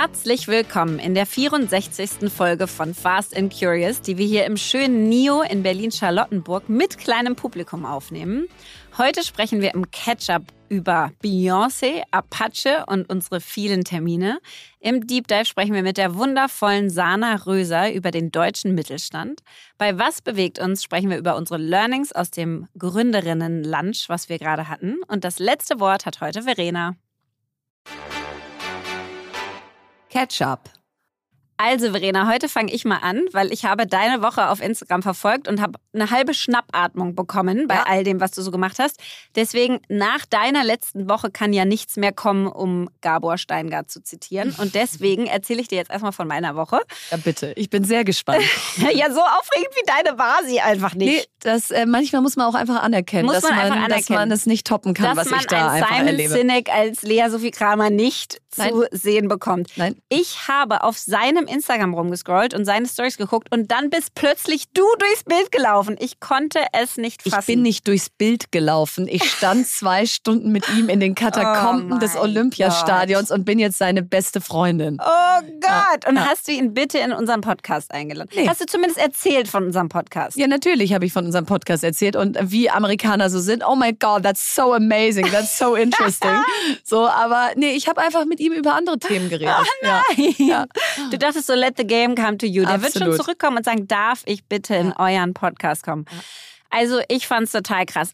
[0.00, 2.30] Herzlich willkommen in der 64.
[2.32, 7.34] Folge von Fast and Curious, die wir hier im schönen NIO in Berlin-Charlottenburg mit kleinem
[7.34, 8.46] Publikum aufnehmen.
[8.96, 14.38] Heute sprechen wir im Catch-up über Beyoncé, Apache und unsere vielen Termine.
[14.78, 19.40] Im Deep Dive sprechen wir mit der wundervollen Sana Röser über den deutschen Mittelstand.
[19.78, 24.68] Bei Was bewegt uns sprechen wir über unsere Learnings aus dem Gründerinnen-Lunch, was wir gerade
[24.68, 24.98] hatten.
[25.08, 26.94] Und das letzte Wort hat heute Verena.
[30.08, 30.77] Catch Up.
[31.60, 35.48] Also Verena, heute fange ich mal an, weil ich habe deine Woche auf Instagram verfolgt
[35.48, 37.84] und habe eine halbe Schnappatmung bekommen bei ja.
[37.84, 39.00] all dem, was du so gemacht hast.
[39.34, 44.54] Deswegen, nach deiner letzten Woche kann ja nichts mehr kommen, um Gabor Steingart zu zitieren.
[44.58, 46.80] Und deswegen erzähle ich dir jetzt erstmal von meiner Woche.
[47.10, 47.52] Ja, bitte.
[47.56, 48.44] Ich bin sehr gespannt.
[48.76, 51.08] ja, so aufregend wie deine war sie einfach nicht.
[51.08, 53.98] Nee, das, äh, manchmal muss man auch einfach anerkennen, muss dass, man, man anerkennen.
[53.98, 56.32] dass man es nicht toppen kann, dass was ich da einfach Simon erlebe.
[56.34, 58.70] Sinek als Lea Sophie Kramer nicht Nein.
[58.70, 59.70] zu sehen bekommt.
[59.74, 60.00] Nein.
[60.08, 64.84] Ich habe auf seinem Instagram rumgescrollt und seine Stories geguckt und dann bist plötzlich du
[64.98, 65.96] durchs Bild gelaufen.
[65.98, 67.38] Ich konnte es nicht fassen.
[67.40, 69.08] Ich bin nicht durchs Bild gelaufen.
[69.08, 73.38] Ich stand zwei Stunden mit ihm in den Katakomben oh des Olympiastadions Gott.
[73.38, 74.98] und bin jetzt seine beste Freundin.
[75.00, 76.06] Oh Gott!
[76.08, 76.26] Und ja.
[76.26, 78.30] hast du ihn bitte in unseren Podcast eingeladen?
[78.34, 78.48] Nee.
[78.48, 80.36] Hast du zumindest erzählt von unserem Podcast?
[80.36, 83.64] Ja, natürlich habe ich von unserem Podcast erzählt und wie Amerikaner so sind.
[83.66, 86.36] Oh my God, that's so amazing, that's so interesting.
[86.84, 89.54] so, aber nee, ich habe einfach mit ihm über andere Themen geredet.
[89.58, 90.34] Oh nein!
[90.38, 90.66] Ja.
[91.10, 92.62] Du dachtest so, let the game come to you.
[92.62, 92.94] Der Absolut.
[92.94, 96.06] wird schon zurückkommen und sagen, darf ich bitte in euren Podcast kommen?
[96.70, 98.12] Also ich fand es total krass.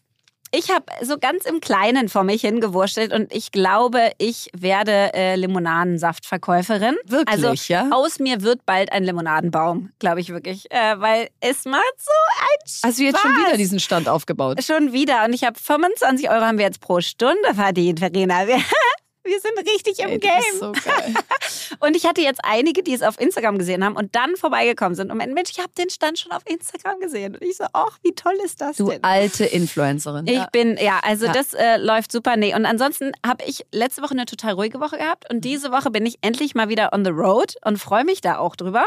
[0.51, 5.35] Ich habe so ganz im Kleinen vor mich hingewurschtelt und ich glaube, ich werde äh,
[5.35, 6.95] Limonadensaftverkäuferin.
[7.05, 7.89] Wirklich, also, ja?
[7.91, 10.71] Aus mir wird bald ein Limonadenbaum, glaube ich wirklich.
[10.71, 12.81] Äh, weil es macht so ein Spaß.
[12.83, 14.63] Hast du jetzt schon wieder diesen Stand aufgebaut?
[14.63, 15.25] Schon wieder.
[15.25, 18.45] Und ich habe 25 Euro haben wir jetzt pro Stunde verdient, Verena.
[19.25, 20.59] Wir sind richtig im Ey, Game.
[20.59, 20.67] So
[21.79, 25.11] und ich hatte jetzt einige, die es auf Instagram gesehen haben und dann vorbeigekommen sind.
[25.11, 27.35] Und Mensch, ich habe den Stand schon auf Instagram gesehen.
[27.35, 29.01] Und ich so, ach, wie toll ist das du denn?
[29.01, 30.27] Du alte Influencerin.
[30.27, 30.47] Ich ja.
[30.51, 31.33] bin, ja, also ja.
[31.33, 32.37] das äh, läuft super.
[32.37, 35.29] Nee, und ansonsten habe ich letzte Woche eine total ruhige Woche gehabt.
[35.29, 35.41] Und mhm.
[35.41, 38.55] diese Woche bin ich endlich mal wieder on the road und freue mich da auch
[38.55, 38.85] drüber.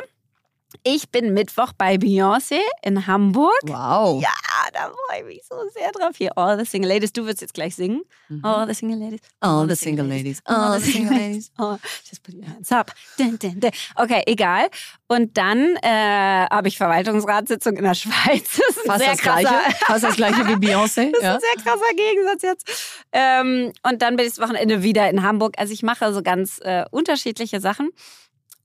[0.83, 3.59] Ich bin Mittwoch bei Beyoncé in Hamburg.
[3.63, 4.23] Wow.
[4.23, 4.29] Ja,
[4.73, 6.17] da freue ich mich so sehr drauf.
[6.17, 7.13] Hier, All the Single Ladies.
[7.13, 8.03] Du wirst jetzt gleich singen.
[8.29, 8.45] Mhm.
[8.45, 9.21] All the Single Ladies.
[9.41, 10.41] All, the Single Ladies.
[10.45, 11.51] All the Single Ladies.
[11.59, 11.77] Oh,
[12.09, 12.93] just put your hands up.
[13.17, 13.71] Dun, dun, dun.
[13.97, 14.69] Okay, egal.
[15.07, 18.61] Und dann äh, habe ich Verwaltungsratssitzung in der Schweiz.
[18.69, 21.13] Das ist fast, sehr das krasser, gleiche, fast das gleiche wie Beyoncé.
[21.21, 23.05] Das ist ein sehr krasser Gegensatz jetzt.
[23.13, 25.55] Ähm, und dann bin ich das Wochenende wieder in Hamburg.
[25.59, 27.91] Also ich mache so ganz äh, unterschiedliche Sachen.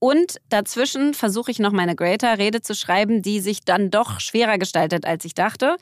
[0.03, 5.06] Und dazwischen versuche ich noch meine Greater-Rede zu schreiben, die sich dann doch schwerer gestaltet,
[5.06, 5.78] als ich dachte.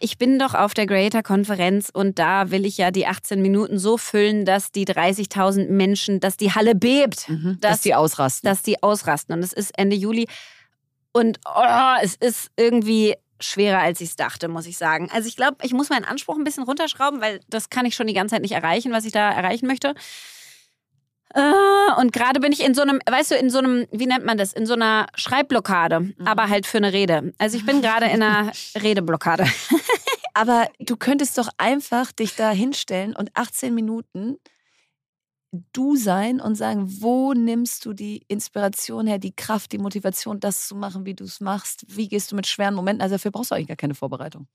[0.00, 3.96] Ich bin doch auf der Greater-Konferenz und da will ich ja die 18 Minuten so
[3.96, 7.28] füllen, dass die 30.000 Menschen, dass die Halle bebt.
[7.28, 8.50] Mhm, dass, dass die ausrasten.
[8.50, 9.36] Dass die ausrasten.
[9.36, 10.26] Und es ist Ende Juli.
[11.12, 15.08] Und oh, es ist irgendwie schwerer, als ich es dachte, muss ich sagen.
[15.12, 18.08] Also ich glaube, ich muss meinen Anspruch ein bisschen runterschrauben, weil das kann ich schon
[18.08, 19.94] die ganze Zeit nicht erreichen, was ich da erreichen möchte.
[21.34, 24.24] Äh, und gerade bin ich in so einem, weißt du, in so einem, wie nennt
[24.24, 26.14] man das, in so einer Schreibblockade, mhm.
[26.24, 27.32] aber halt für eine Rede.
[27.38, 29.44] Also ich bin gerade in einer Redeblockade.
[30.34, 34.38] aber du könntest doch einfach dich da hinstellen und 18 Minuten
[35.72, 40.68] du sein und sagen, wo nimmst du die Inspiration her, die Kraft, die Motivation, das
[40.68, 41.84] zu machen, wie du es machst?
[41.88, 43.02] Wie gehst du mit schweren Momenten?
[43.02, 44.46] Also dafür brauchst du eigentlich gar keine Vorbereitung.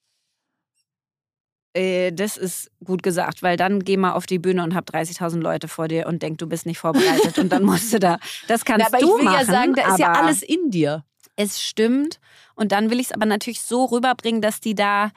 [1.75, 5.41] Äh, das ist gut gesagt, weil dann geh mal auf die Bühne und hab 30.000
[5.41, 8.63] Leute vor dir und denk, du bist nicht vorbereitet und dann musst du da, das
[8.63, 9.39] kannst ja, aber du ich will machen.
[9.39, 11.03] ja sagen, da ist ja alles in dir.
[11.35, 12.21] Es stimmt
[12.55, 15.11] und dann will ich es aber natürlich so rüberbringen, dass die da,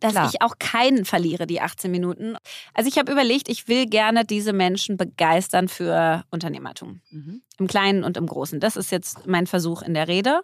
[0.00, 0.28] dass Klar.
[0.30, 2.36] ich auch keinen verliere, die 18 Minuten.
[2.74, 7.00] Also ich habe überlegt, ich will gerne diese Menschen begeistern für Unternehmertum.
[7.08, 7.40] Mhm.
[7.58, 8.60] Im Kleinen und im Großen.
[8.60, 10.42] Das ist jetzt mein Versuch in der Rede.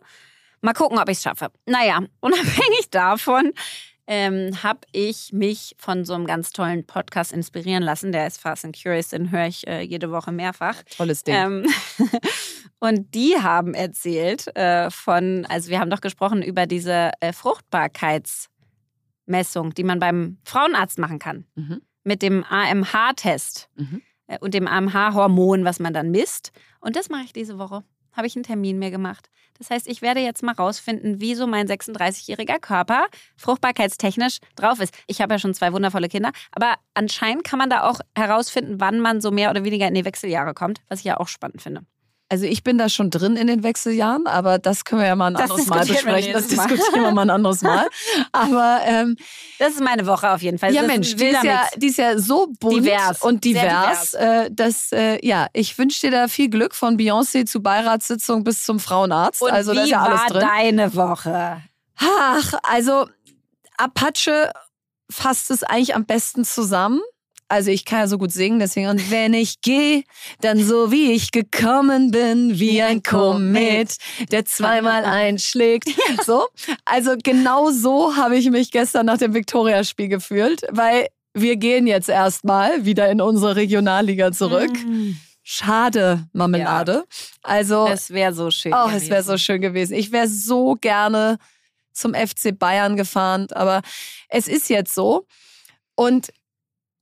[0.62, 1.50] Mal gucken, ob ich es schaffe.
[1.66, 3.52] Naja, unabhängig davon
[4.08, 8.10] ähm, habe ich mich von so einem ganz tollen Podcast inspirieren lassen.
[8.10, 10.82] Der ist Fast and Curious, den höre ich äh, jede Woche mehrfach.
[10.96, 11.34] Tolles Ding.
[11.34, 11.66] Ähm,
[12.80, 19.74] und die haben erzählt äh, von, also wir haben doch gesprochen über diese äh, Fruchtbarkeitsmessung,
[19.74, 21.44] die man beim Frauenarzt machen kann.
[21.54, 21.82] Mhm.
[22.02, 24.00] Mit dem AMH-Test mhm.
[24.26, 26.52] Äh, und dem AMH-Hormon, was man dann misst.
[26.80, 27.84] Und das mache ich diese Woche.
[28.18, 29.30] Habe ich einen Termin mehr gemacht.
[29.58, 33.06] Das heißt, ich werde jetzt mal rausfinden, wie so mein 36-jähriger Körper
[33.36, 34.92] fruchtbarkeitstechnisch drauf ist.
[35.06, 38.98] Ich habe ja schon zwei wundervolle Kinder, aber anscheinend kann man da auch herausfinden, wann
[38.98, 41.82] man so mehr oder weniger in die Wechseljahre kommt, was ich ja auch spannend finde.
[42.30, 45.28] Also ich bin da schon drin in den Wechseljahren, aber das können wir ja mal
[45.28, 46.32] ein Das anderes Mal besprechen.
[46.34, 46.66] Das Mal.
[46.68, 47.86] diskutieren wir mal ein anderes Mal.
[48.32, 49.16] Aber ähm,
[49.58, 50.74] Das ist meine Woche auf jeden Fall.
[50.74, 53.22] ja das Mensch, die ist, ja, die ist ja so bunt Divers.
[53.22, 57.46] und Sehr divers, Äh, dass, äh, ja, ich wünsche dir da viel Glück von Beyoncé
[57.46, 59.40] zu Beiratssitzung bis zum Frauenarzt.
[59.42, 60.40] Und also wie da ist ja alles war drin.
[60.54, 61.62] deine Woche?
[61.98, 63.06] Ach, also
[63.78, 64.52] Apache
[65.10, 67.00] fasst es eigentlich am besten zusammen.
[67.48, 70.04] Also ich kann ja so gut singen, deswegen und wenn ich gehe,
[70.40, 73.96] dann so wie ich gekommen bin, wie ein Komet,
[74.30, 75.88] der zweimal einschlägt.
[76.26, 76.46] So,
[76.84, 82.08] also genau so habe ich mich gestern nach dem Viktoriaspiel gefühlt, weil wir gehen jetzt
[82.08, 84.72] erstmal wieder in unsere Regionalliga zurück.
[84.84, 85.12] Mm.
[85.42, 87.04] Schade, Marmelade.
[87.42, 88.74] Also Es wäre so schön.
[88.74, 89.26] Oh, es wäre gewesen.
[89.26, 89.94] so schön gewesen.
[89.94, 91.38] Ich wäre so gerne
[91.94, 93.80] zum FC Bayern gefahren, aber
[94.28, 95.26] es ist jetzt so.
[95.94, 96.28] Und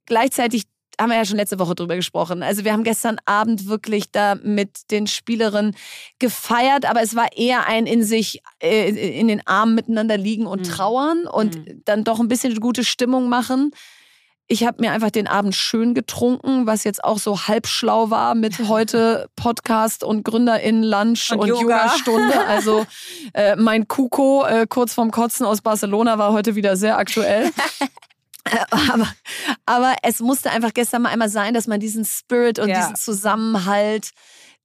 [0.06, 0.64] gleichzeitig
[0.98, 2.42] haben wir ja schon letzte Woche drüber gesprochen.
[2.42, 5.76] Also wir haben gestern Abend wirklich da mit den Spielerinnen
[6.18, 8.88] gefeiert, aber es war eher ein in sich, äh,
[9.20, 10.70] in den Armen miteinander liegen und Mhm.
[10.70, 11.82] trauern und Mhm.
[11.84, 13.72] dann doch ein bisschen gute Stimmung machen.
[14.48, 18.34] Ich habe mir einfach den Abend schön getrunken, was jetzt auch so halb schlau war
[18.34, 21.62] mit heute Podcast und GründerInnen-Lunch Und und, Yoga.
[21.62, 22.34] Yoga-Stunde.
[22.48, 22.86] Also
[23.34, 27.50] äh, mein Kuko äh, kurz vorm Kotzen aus Barcelona war heute wieder sehr aktuell.
[28.50, 29.08] Äh, aber,
[29.66, 32.80] aber es musste einfach gestern mal einmal sein, dass man diesen Spirit und Ja.
[32.80, 34.10] diesen Zusammenhalt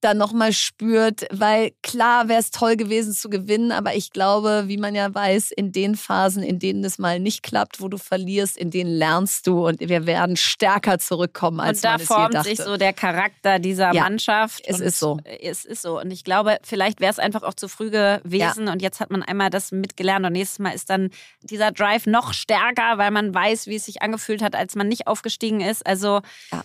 [0.01, 4.77] dann nochmal spürt, weil klar wäre es toll gewesen zu gewinnen, aber ich glaube, wie
[4.77, 8.57] man ja weiß, in den Phasen, in denen es mal nicht klappt, wo du verlierst,
[8.57, 12.15] in denen lernst du und wir werden stärker zurückkommen, als und da man es je
[12.15, 12.49] formt dachte.
[12.49, 14.61] sich so der Charakter dieser Ja, Mannschaft.
[14.65, 15.19] es ist so.
[15.41, 15.99] Es ist so.
[15.99, 18.67] Und ich glaube, vielleicht wäre es einfach auch zu früh gewesen.
[18.67, 20.25] Und jetzt hat man einmal das mitgelernt.
[20.25, 21.09] Und nächstes Mal ist dann
[21.43, 25.07] dieser Drive noch stärker, weil man weiß, wie es sich angefühlt hat, als man nicht
[25.07, 25.85] aufgestiegen ist.
[25.85, 26.21] Also,
[26.51, 26.63] Ja.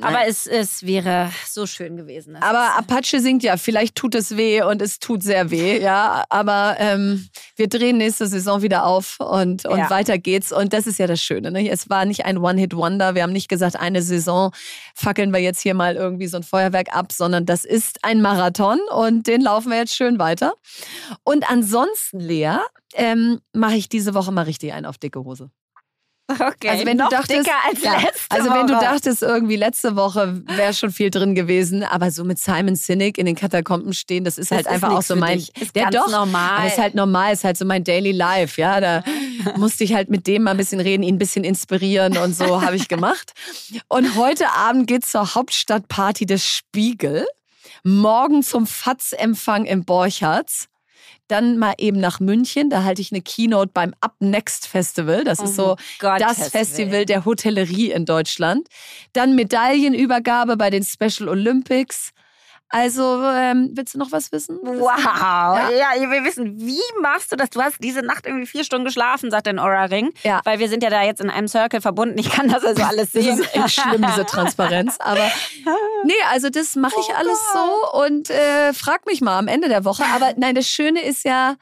[0.00, 2.36] Aber es, es wäre so schön gewesen.
[2.36, 6.24] Es Aber Apache singt ja, vielleicht tut es weh und es tut sehr weh, ja.
[6.28, 9.90] Aber ähm, wir drehen nächste Saison wieder auf und, und Ja.
[9.90, 10.52] weiter geht's.
[10.52, 11.50] Und das ist ja das Schöne.
[11.50, 11.68] Ne?
[11.68, 13.14] Es war nicht ein One-Hit-Wonder.
[13.14, 14.50] Wir haben nicht gesagt, eine Saison
[14.94, 18.80] fackeln wir jetzt hier mal irgendwie so ein Feuerwerk ab, sondern das ist ein Marathon
[18.90, 20.54] und den laufen wir jetzt schön weiter.
[21.24, 22.56] Und ansonsten, Lea,
[22.94, 25.50] ähm, mache ich diese Woche mal richtig einen auf dicke Hose.
[26.28, 26.68] Okay.
[26.68, 27.98] Also wenn du dachtest, ja,
[28.28, 32.38] also wenn du dachtest, irgendwie letzte Woche wäre schon viel drin gewesen, aber so mit
[32.38, 35.38] Simon Sinek in den Katakomben stehen, das ist Das halt ist einfach auch so mein.
[35.38, 36.58] Ist der doch, normal.
[36.58, 39.04] aber ist halt normal, ist halt so mein Daily Life, ja, da
[39.56, 42.62] musste ich halt mit dem mal ein bisschen reden, ihn ein bisschen inspirieren und so
[42.62, 43.32] habe ich gemacht.
[43.88, 47.26] Und heute Abend geht's zur Hauptstadtparty des Spiegel,
[47.84, 50.68] morgen zum FATS-Empfang im Borchards.
[51.32, 55.24] Dann mal eben nach München, da halte ich eine Keynote beim Up Next Festival.
[55.24, 57.06] Das ist so Um Gottes das Festival Willen.
[57.06, 58.68] der Hotellerie in Deutschland.
[59.14, 62.10] Dann Medaillenübergabe bei den Special Olympics.
[62.74, 64.58] Also, ähm, willst du noch was wissen?
[64.62, 64.98] Wow.
[64.98, 65.68] Ja.
[65.94, 66.10] Ja.
[66.10, 67.50] wir wissen, wie machst du das?
[67.50, 70.12] Du hast diese Nacht irgendwie vier Stunden geschlafen, sagt dein Aura Ring.
[70.22, 70.40] Ja.
[70.44, 72.18] Weil wir sind ja da jetzt in einem Circle verbunden.
[72.18, 73.38] Ich kann das also alles Das sehen.
[73.40, 74.96] ist echt schlimm, diese Transparenz.
[75.00, 75.30] Aber
[76.04, 79.68] nee, also das mache ich Oh alles so und äh, frag mich mal am Ende
[79.68, 80.04] der Woche.
[80.14, 81.56] Aber nein, das Schöne ist ja,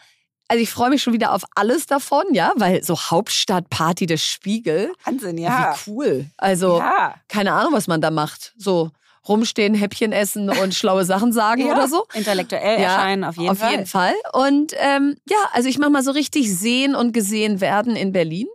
[0.47, 4.93] also ich freue mich schon wieder auf alles davon, ja, weil so Hauptstadtparty des Spiegel,
[5.05, 5.75] Wahnsinn, ja.
[5.85, 6.27] wie cool.
[6.37, 7.15] Also Ja.
[7.29, 8.53] keine Ahnung, was man da macht.
[8.57, 8.91] So
[9.29, 11.73] rumstehen, Häppchen essen und schlaue Sachen sagen Ja.
[11.75, 12.05] oder so.
[12.15, 13.71] Intellektuell Ja, erscheinen, auf jeden Auf Fall.
[13.71, 14.15] jeden Fall.
[14.33, 18.47] Und ähm, ja, also ich mache mal so richtig sehen und gesehen werden in Berlin.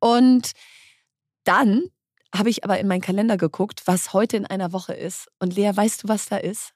[0.00, 0.52] Und
[1.44, 1.84] dann
[2.34, 5.28] habe ich aber in meinen Kalender geguckt, was heute in einer Woche ist.
[5.38, 6.72] Und Lea, weißt du, was da ist?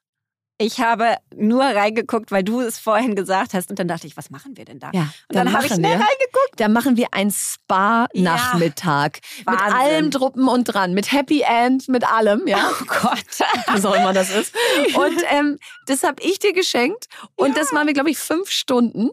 [0.59, 3.69] Ich habe nur reingeguckt, weil du es vorhin gesagt hast.
[3.71, 4.91] Und dann dachte ich, was machen wir denn da?
[4.93, 6.05] Ja, Und dann, habe ich schnell wir.
[6.05, 6.57] reingeguckt.
[6.57, 9.19] Da machen wir einen Spa-Nachmittag.
[9.39, 9.73] mit Wahnsinn.
[9.73, 10.93] allem Druppen und dran.
[10.93, 12.69] Mit Happy End, mit allem, ja.
[12.71, 13.25] Oh Gott.
[13.67, 14.55] was auch immer das ist.
[14.95, 15.57] Und ähm,
[15.87, 17.07] das habe ich dir geschenkt.
[17.35, 19.09] Und das machen wir, glaube ich, fünf Stunden.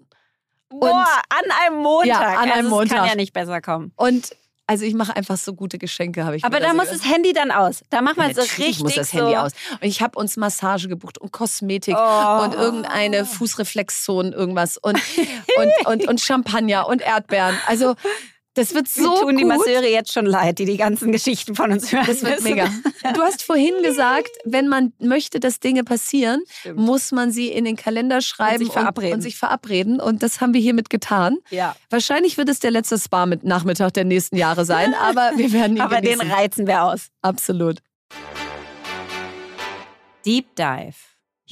[0.69, 2.07] Boah, an einem Montag.
[2.07, 2.99] Ja, an einem also, Montag.
[2.99, 3.93] kann ja nicht besser kommen.
[3.97, 4.37] Und
[4.71, 7.33] also ich mache einfach so gute Geschenke, habe ich Aber da so muss das Handy
[7.33, 7.83] dann aus.
[7.91, 9.19] Da machen wir so Natürlich richtig muss das so.
[9.19, 9.51] Handy aus.
[9.73, 12.43] Und ich habe uns Massage gebucht und Kosmetik Oh.
[12.45, 14.95] und irgendeine Fußreflexzone, irgendwas und,
[15.57, 17.57] und, und, und Champagner und Erdbeeren.
[17.67, 17.97] Also
[18.61, 19.57] das wird Mir so tun die gut.
[19.57, 22.05] Masseure jetzt schon leid, die die ganzen Geschichten von uns hören.
[22.07, 22.45] Das wird müssen.
[22.55, 22.71] mega.
[23.15, 26.79] Du hast vorhin gesagt, wenn man möchte, dass Dinge passieren, Stimmt.
[26.79, 29.15] muss man sie in den Kalender schreiben sich verabreden.
[29.15, 30.01] und sich verabreden.
[30.01, 31.39] Und das haben wir hiermit getan.
[31.51, 31.75] Ja.
[31.89, 36.01] Wahrscheinlich wird es der letzte Spa-Nachmittag der nächsten Jahre sein, aber wir werden ihn Aber
[36.01, 36.31] den genießen.
[36.31, 37.09] reizen wir aus.
[37.23, 37.79] Absolut.
[40.27, 40.95] Deep Dive.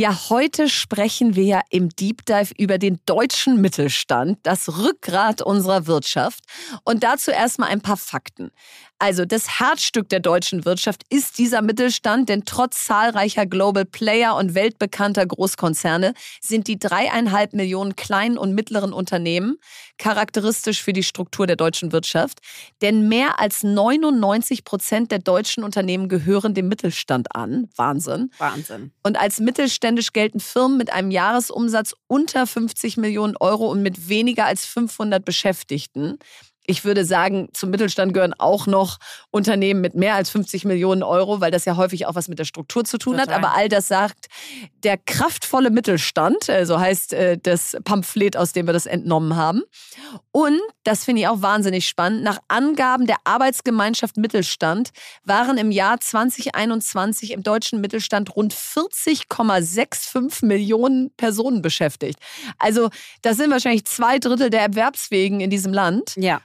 [0.01, 5.89] Ja, heute sprechen wir ja im Deep Dive über den deutschen Mittelstand, das Rückgrat unserer
[5.89, 6.45] Wirtschaft.
[6.85, 8.53] Und dazu erstmal ein paar Fakten.
[9.01, 14.55] Also das Herzstück der deutschen Wirtschaft ist dieser Mittelstand, denn trotz zahlreicher Global Player und
[14.55, 19.59] weltbekannter Großkonzerne sind die dreieinhalb Millionen kleinen und mittleren Unternehmen
[19.99, 22.41] charakteristisch für die Struktur der deutschen Wirtschaft.
[22.83, 27.69] Denn mehr als 99 Prozent der deutschen Unternehmen gehören dem Mittelstand an.
[27.77, 28.33] Wahnsinn.
[28.39, 28.91] Wahnsinn.
[29.05, 34.47] Und als mittelständisch gelten Firmen mit einem Jahresumsatz unter 50 Millionen Euro und mit weniger
[34.47, 36.19] als 500 Beschäftigten.
[36.71, 38.99] Ich würde sagen, zum Mittelstand gehören auch noch
[39.31, 42.45] Unternehmen mit mehr als 50 Millionen Euro, weil das ja häufig auch was mit der
[42.45, 43.35] Struktur zu tun Total.
[43.35, 43.43] hat.
[43.43, 44.27] Aber all das sagt
[44.85, 49.63] der kraftvolle Mittelstand, so also heißt äh, das Pamphlet, aus dem wir das entnommen haben.
[50.31, 54.91] Und, das finde ich auch wahnsinnig spannend, nach Angaben der Arbeitsgemeinschaft Mittelstand
[55.25, 62.19] waren im Jahr 2021 im deutschen Mittelstand rund 40,65 Millionen Personen beschäftigt.
[62.59, 62.91] Also
[63.23, 66.15] das sind wahrscheinlich zwei Drittel der Erwerbswegen in diesem Land.
[66.17, 66.41] Ja.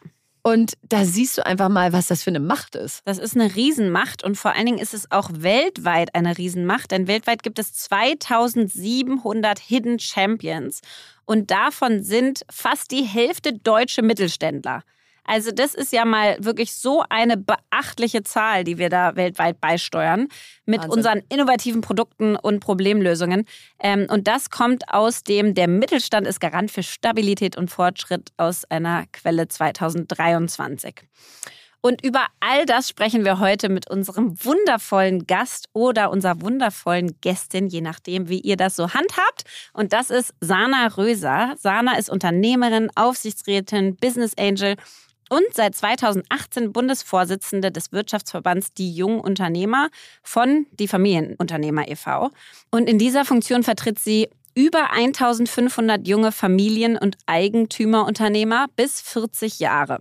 [0.46, 3.02] Und da siehst du einfach mal, was das für eine Macht ist.
[3.06, 7.08] Das ist eine Riesenmacht und vor allen Dingen ist es auch weltweit eine Riesenmacht, denn
[7.08, 10.82] weltweit gibt es 2700 Hidden Champions
[11.24, 14.84] und davon sind fast die Hälfte deutsche Mittelständler.
[15.26, 20.28] Also das ist ja mal wirklich so eine beachtliche Zahl, die wir da weltweit beisteuern
[20.66, 20.98] mit Wahnsinn.
[20.98, 23.46] unseren innovativen Produkten und Problemlösungen.
[23.80, 28.66] Ähm, und das kommt aus dem, der Mittelstand ist Garant für Stabilität und Fortschritt aus
[28.66, 31.02] einer Quelle 2023.
[31.86, 37.68] Und über all das sprechen wir heute mit unserem wundervollen Gast oder unserer wundervollen Gästin,
[37.68, 39.44] je nachdem, wie ihr das so handhabt.
[39.74, 41.56] Und das ist Sana Röser.
[41.58, 44.78] Sana ist Unternehmerin, Aufsichtsrätin, Business Angel
[45.30, 49.90] und seit 2018 Bundesvorsitzende des Wirtschaftsverbands Die Jungen Unternehmer
[50.22, 52.30] von Die Familienunternehmer e.V.
[52.72, 60.00] Und in dieser Funktion vertritt sie über 1500 junge Familien- und Eigentümerunternehmer bis 40 Jahre.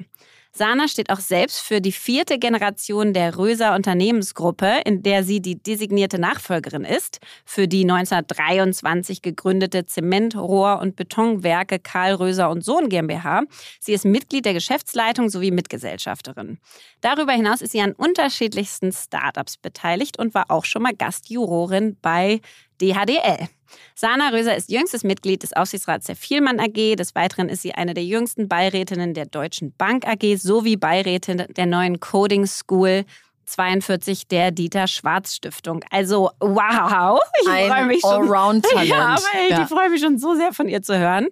[0.55, 5.63] Sana steht auch selbst für die vierte Generation der Röser Unternehmensgruppe, in der sie die
[5.63, 12.91] designierte Nachfolgerin ist, für die 1923 gegründete Zement-, Rohr- und Betonwerke Karl Röser und Sohn
[12.91, 13.45] GmbH.
[13.81, 16.59] Sie ist Mitglied der Geschäftsleitung sowie Mitgesellschafterin.
[17.01, 22.43] Darüber hinaus ist sie an unterschiedlichsten Startups beteiligt und war auch schon mal Gastjurorin bei
[22.79, 23.49] DHDL.
[23.95, 26.97] Sana Röser ist jüngstes Mitglied des Aufsichtsrats der Vielmann AG.
[26.97, 31.67] Des Weiteren ist sie eine der jüngsten Beirätinnen der Deutschen Bank AG sowie Beirätin der
[31.67, 33.05] neuen Coding School
[33.47, 35.85] 42 der Dieter Schwarz Stiftung.
[35.91, 38.31] Also wow, ich freue mich schon.
[38.31, 38.89] Allround-Talent.
[38.89, 39.63] Ja, aber ey, ja.
[39.63, 41.29] ich freue mich schon so sehr von ihr zu hören.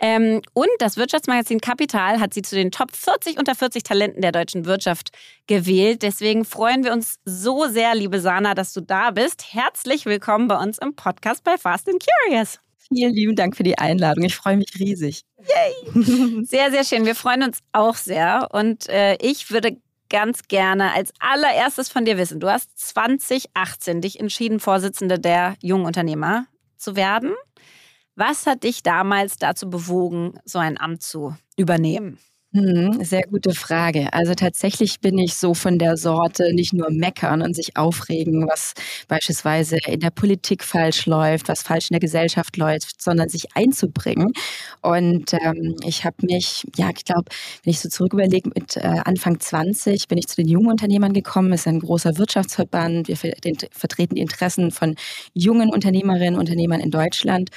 [0.00, 4.32] Ähm, und das Wirtschaftsmagazin Kapital hat sie zu den Top 40 unter 40 Talenten der
[4.32, 5.10] deutschen Wirtschaft
[5.46, 6.02] gewählt.
[6.02, 9.54] Deswegen freuen wir uns so sehr, liebe Sana, dass du da bist.
[9.54, 12.58] Herzlich willkommen bei uns im Podcast bei Fast and Curious.
[12.88, 14.24] Vielen lieben Dank für die Einladung.
[14.24, 15.22] Ich freue mich riesig.
[15.38, 16.44] Yay!
[16.44, 17.06] Sehr, sehr schön.
[17.06, 18.48] Wir freuen uns auch sehr.
[18.52, 19.78] Und äh, ich würde
[20.10, 22.40] ganz gerne als allererstes von dir wissen.
[22.40, 26.46] Du hast 2018 dich entschieden, Vorsitzende der jungen Unternehmer
[26.76, 27.34] zu werden.
[28.16, 32.18] Was hat dich damals dazu bewogen, so ein Amt zu übernehmen?
[32.56, 34.12] Hm, sehr gute Frage.
[34.12, 38.74] Also tatsächlich bin ich so von der Sorte nicht nur meckern und sich aufregen, was
[39.08, 44.30] beispielsweise in der Politik falsch läuft, was falsch in der Gesellschaft läuft, sondern sich einzubringen.
[44.82, 47.24] Und ähm, ich habe mich, ja, ich glaube,
[47.64, 51.12] wenn ich so zurück überlege, mit äh, Anfang 20 bin ich zu den jungen Unternehmern
[51.12, 51.52] gekommen.
[51.52, 53.08] Es ist ein großer Wirtschaftsverband.
[53.08, 54.94] Wir vertreten die Interessen von
[55.32, 57.50] jungen Unternehmerinnen und Unternehmern in Deutschland.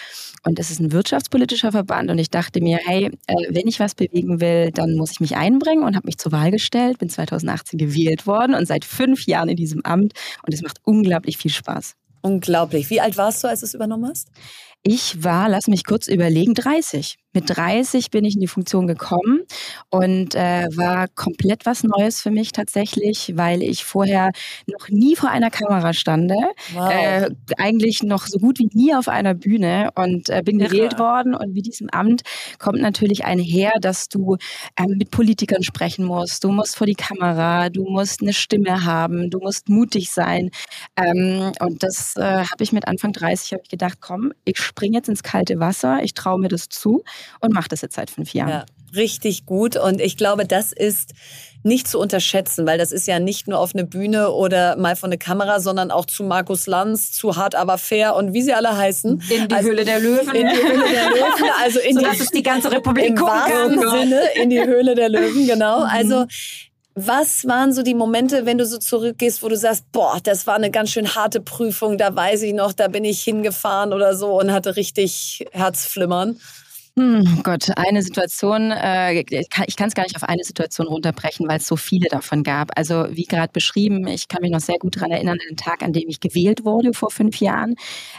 [0.43, 2.09] Und es ist ein wirtschaftspolitischer Verband.
[2.09, 5.35] Und ich dachte mir, hey, äh, wenn ich was bewegen will, dann muss ich mich
[5.35, 6.99] einbringen und habe mich zur Wahl gestellt.
[6.99, 10.13] Bin 2018 gewählt worden und seit fünf Jahren in diesem Amt.
[10.45, 11.95] Und es macht unglaublich viel Spaß.
[12.21, 12.89] Unglaublich.
[12.89, 14.29] Wie alt warst du, als du es übernommen hast?
[14.83, 17.17] Ich war, lass mich kurz überlegen, 30.
[17.33, 19.41] Mit 30 bin ich in die Funktion gekommen
[19.91, 24.31] und äh, war komplett was Neues für mich tatsächlich, weil ich vorher
[24.65, 26.35] noch nie vor einer Kamera stande,
[26.73, 26.89] wow.
[26.91, 30.99] äh, eigentlich noch so gut wie nie auf einer Bühne und äh, bin gewählt ja.
[30.99, 31.35] worden.
[31.35, 32.23] Und mit diesem Amt
[32.57, 34.37] kommt natürlich einher, dass du
[34.75, 36.43] ähm, mit Politikern sprechen musst.
[36.43, 40.49] Du musst vor die Kamera, du musst eine Stimme haben, du musst mutig sein.
[40.95, 44.97] Ähm, und das äh, habe ich mit Anfang 30 habe ich gedacht, komm, ich springe
[44.97, 47.03] jetzt ins kalte Wasser, ich traue mir das zu
[47.39, 48.49] und mache das jetzt seit fünf Jahren.
[48.49, 49.75] Ja, richtig gut.
[49.77, 51.13] Und ich glaube, das ist
[51.63, 55.09] nicht zu unterschätzen, weil das ist ja nicht nur auf eine Bühne oder mal von
[55.09, 58.77] eine Kamera, sondern auch zu Markus Lanz, zu Hart aber fair und wie sie alle
[58.77, 59.21] heißen.
[59.29, 60.33] In die also, Höhle der Löwen.
[60.33, 61.51] In die Höhle der Löwen.
[61.63, 65.45] Also in so, die, die ganze Republik im wahrsten Sinne in die Höhle der Löwen,
[65.45, 65.79] genau.
[65.79, 65.89] Mhm.
[65.91, 66.25] Also
[66.99, 70.55] Was waren so die Momente, wenn du so zurückgehst, wo du sagst, boah, das war
[70.55, 74.39] eine ganz schön harte Prüfung, da weiß ich noch, da bin ich hingefahren oder so
[74.39, 76.39] und hatte richtig Herzflimmern?
[76.97, 81.57] Hm, Gott, eine Situation, äh, ich kann es gar nicht auf eine Situation runterbrechen, weil
[81.57, 82.75] es so viele davon gab.
[82.75, 85.83] Also wie gerade beschrieben, ich kann mich noch sehr gut daran erinnern, an den Tag,
[85.83, 87.75] an dem ich gewählt wurde vor fünf Jahren.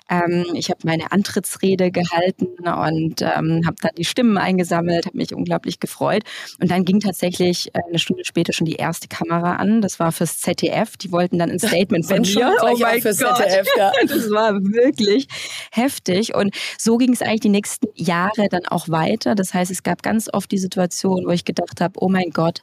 [0.09, 5.35] Ähm, ich habe meine Antrittsrede gehalten und ähm, habe dann die Stimmen eingesammelt, habe mich
[5.35, 6.23] unglaublich gefreut.
[6.63, 9.81] Und dann ging tatsächlich äh, eine Stunde später schon die erste Kamera an.
[9.81, 10.97] Das war fürs ZDF.
[10.99, 12.55] Die wollten dann ein Statement von mir.
[12.63, 13.15] Oh mein Gott.
[13.17, 13.91] ZDF, ja.
[14.07, 15.27] Das war wirklich
[15.73, 16.37] heftig.
[16.37, 19.35] Und so ging es eigentlich die nächsten Jahre dann auch weiter.
[19.35, 22.61] Das heißt, es gab ganz oft die Situation, wo ich gedacht habe, oh mein Gott,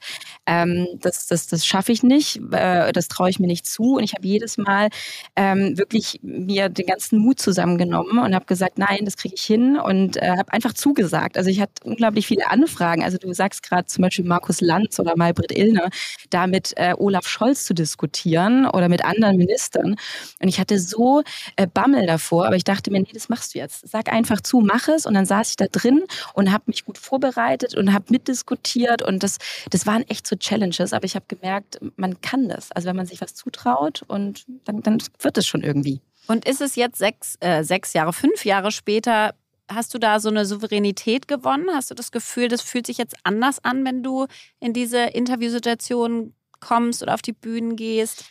[0.48, 3.96] ähm, das, das, das schaffe ich nicht, äh, das traue ich mir nicht zu.
[3.96, 4.90] Und ich habe jedes Mal
[5.36, 9.78] ähm, wirklich mir den ganzen Mut zusammengenommen und habe gesagt, nein, das kriege ich hin
[9.78, 11.38] und äh, habe einfach zugesagt.
[11.38, 13.04] Also ich hatte unglaublich viele Anfragen.
[13.04, 15.90] Also du sagst gerade zum Beispiel Markus Lanz oder Maybrit Illner,
[16.30, 19.96] da mit äh, Olaf Scholz zu diskutieren oder mit anderen Ministern.
[20.42, 21.24] Und ich hatte so
[21.56, 23.88] äh, Bammel davor, aber ich dachte mir, nee, das machst du jetzt.
[23.88, 25.06] Sag einfach zu, mach es.
[25.06, 29.24] Und dann saß ich da drin und habe mich gut vorbereitet und habe mitdiskutiert und
[29.24, 29.38] das,
[29.70, 32.72] das waren echt so Challenges, aber ich habe gemerkt, man kann das.
[32.72, 36.01] Also wenn man sich was zutraut und dann, dann wird es schon irgendwie.
[36.27, 39.36] Und ist es jetzt sechs, äh, sechs Jahre, fünf Jahre später,
[39.68, 41.68] hast du da so eine Souveränität gewonnen?
[41.74, 44.27] Hast du das Gefühl, das fühlt sich jetzt anders an, wenn du
[44.60, 46.34] in diese Interviewsituation
[46.66, 48.26] kommst oder auf die Bühnen gehst?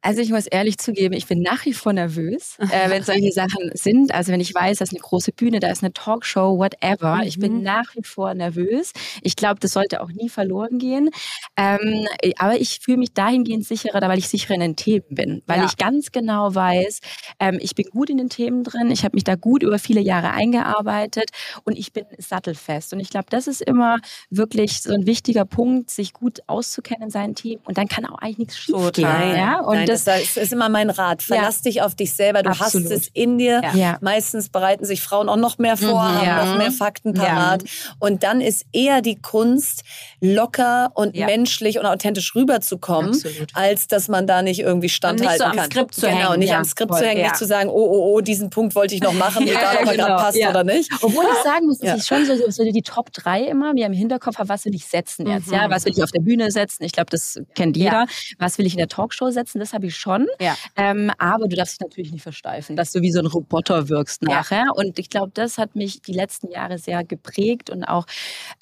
[0.00, 3.70] Also ich muss ehrlich zugeben, ich bin nach wie vor nervös, äh, wenn solche Sachen
[3.74, 4.14] sind.
[4.14, 7.16] Also wenn ich weiß, da ist eine große Bühne, da ist eine Talkshow, whatever.
[7.16, 7.22] Mhm.
[7.22, 7.62] Ich bin mhm.
[7.62, 8.92] nach wie vor nervös.
[9.22, 11.10] Ich glaube, das sollte auch nie verloren gehen.
[11.56, 12.06] Ähm,
[12.38, 15.42] aber ich fühle mich dahingehend sicherer, weil ich sicherer in den Themen bin.
[15.46, 15.66] Weil ja.
[15.66, 17.00] ich ganz genau weiß,
[17.40, 18.90] ähm, ich bin gut in den Themen drin.
[18.90, 21.30] Ich habe mich da gut über viele Jahre eingearbeitet
[21.64, 22.92] und ich bin sattelfest.
[22.92, 23.98] Und ich glaube, das ist immer
[24.30, 27.62] wirklich so ein wichtiger Punkt, sich gut auszukennen in seinen Themen.
[27.64, 29.04] Und dann kann auch eigentlich nichts schief gehen.
[29.04, 29.60] Ja?
[29.60, 31.22] Und Nein, das, das, ist immer mein Rat.
[31.22, 31.70] Verlass ja.
[31.70, 32.42] dich auf dich selber.
[32.42, 32.90] Du Absolut.
[32.90, 33.62] hast es in dir.
[33.74, 33.98] Ja.
[34.00, 37.62] Meistens bereiten sich Frauen auch noch mehr vor, mhm, haben noch mehr Fakten parat.
[38.00, 39.84] Und dann ist eher die Kunst,
[40.20, 43.48] locker und menschlich und authentisch rüberzukommen, Absolut.
[43.54, 45.70] als dass man da nicht irgendwie standhalten nicht so am kann.
[45.70, 46.40] Skript zu genau, hängen.
[46.40, 49.02] nicht am Skript zu hängen, nicht zu sagen, oh, oh, oh, diesen Punkt wollte ich
[49.02, 50.06] noch machen, egal ob er genau.
[50.06, 50.90] gerade passt oder nicht.
[51.00, 53.92] Obwohl ich sagen muss, dass ich schon so, so die Top 3 immer mir im
[53.92, 55.46] Hinterkopf habe, was will ich setzen jetzt?
[55.46, 55.54] Mhm.
[55.54, 56.82] Ja, was will ich auf der Bühne setzen?
[56.82, 57.40] Ich glaube, das
[57.72, 58.06] kennt jeder.
[58.38, 59.58] Was will ich in der Talkshow setzen?
[59.58, 60.26] Das habe ich schon.
[60.40, 60.56] Ja.
[60.76, 64.22] Ähm, aber du darfst dich natürlich nicht versteifen, dass du wie so ein Roboter wirkst
[64.22, 64.64] nachher.
[64.66, 64.72] Ja.
[64.74, 68.06] Und ich glaube, das hat mich die letzten Jahre sehr geprägt und auch,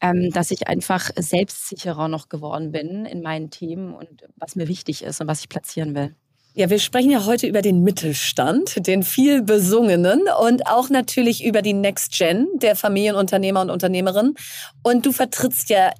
[0.00, 5.02] ähm, dass ich einfach selbstsicherer noch geworden bin in meinen Themen und was mir wichtig
[5.02, 6.14] ist und was ich platzieren will.
[6.58, 11.60] Ja, wir sprechen ja heute über den Mittelstand, den viel besungenen und auch natürlich über
[11.60, 14.36] die Next Gen der Familienunternehmer und Unternehmerinnen.
[14.82, 15.90] Und du vertrittst ja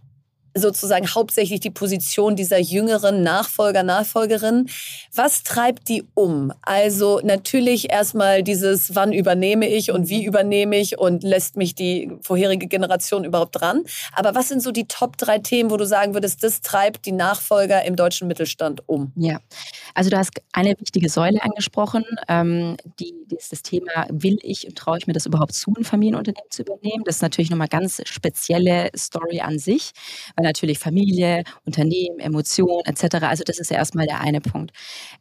[0.57, 4.69] sozusagen hauptsächlich die Position dieser jüngeren Nachfolger, Nachfolgerin.
[5.15, 6.53] Was treibt die um?
[6.63, 12.11] Also natürlich erstmal dieses, wann übernehme ich und wie übernehme ich und lässt mich die
[12.23, 13.85] vorherige Generation überhaupt dran?
[14.13, 17.13] Aber was sind so die Top drei Themen, wo du sagen würdest, das treibt die
[17.13, 19.13] Nachfolger im deutschen Mittelstand um?
[19.17, 19.41] Ja,
[19.95, 24.67] also du hast eine wichtige Säule angesprochen, ähm, die, die ist das Thema, will ich
[24.67, 27.05] und traue ich mir das überhaupt zu, ein Familienunternehmen zu übernehmen?
[27.05, 29.93] Das ist natürlich nochmal ganz spezielle Story an sich,
[30.37, 33.17] weil natürlich Familie, Unternehmen, Emotionen etc.
[33.23, 34.73] Also das ist ja erstmal der eine Punkt.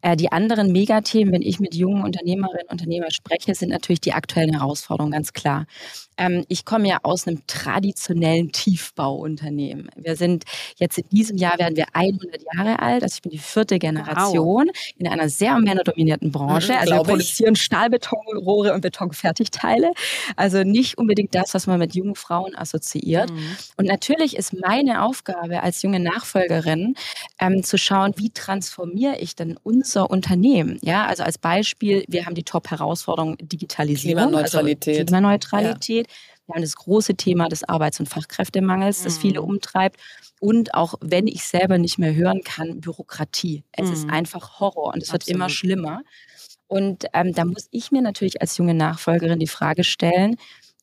[0.02, 4.12] Äh, die anderen Megathemen, wenn ich mit jungen Unternehmerinnen und Unternehmern spreche, sind natürlich die
[4.12, 5.66] aktuellen Herausforderungen, ganz klar.
[6.18, 9.90] Ähm, ich komme ja aus einem traditionellen Tiefbauunternehmen.
[9.96, 10.44] Wir sind
[10.76, 13.02] jetzt in diesem Jahr werden wir 100 Jahre alt.
[13.02, 14.94] Also ich bin die vierte Generation wow.
[14.96, 16.72] in einer sehr männerdominierten Branche.
[16.72, 19.92] Mhm, also wir produzieren Stahlbetonrohre und Betonfertigteile.
[20.36, 23.30] Also nicht unbedingt das, was man mit jungen Frauen assoziiert.
[23.30, 23.56] Mhm.
[23.76, 26.94] Und natürlich ist meine Aufgabe als junge Nachfolgerin
[27.38, 30.78] ähm, zu schauen, wie transformiere ich denn unser Unternehmen?
[30.82, 34.94] Ja, also als Beispiel, wir haben die Top-Herausforderung Digitalisierung, Klimaneutralität.
[34.94, 36.06] Also Klimaneutralität.
[36.08, 36.14] Ja.
[36.46, 39.48] Wir haben das große Thema des Arbeits- und Fachkräftemangels, das viele mhm.
[39.48, 40.00] umtreibt.
[40.40, 43.64] Und auch wenn ich selber nicht mehr hören kann, Bürokratie.
[43.72, 43.92] Es mhm.
[43.92, 46.02] ist einfach Horror und es wird immer schlimmer.
[46.68, 50.36] Und ähm, da muss ich mir natürlich als junge Nachfolgerin die Frage stellen,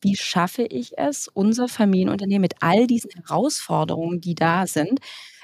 [0.04, 5.00] wie schaffe ich es, unser Familienunternehmen mit all diesen Herausforderungen, die da sind,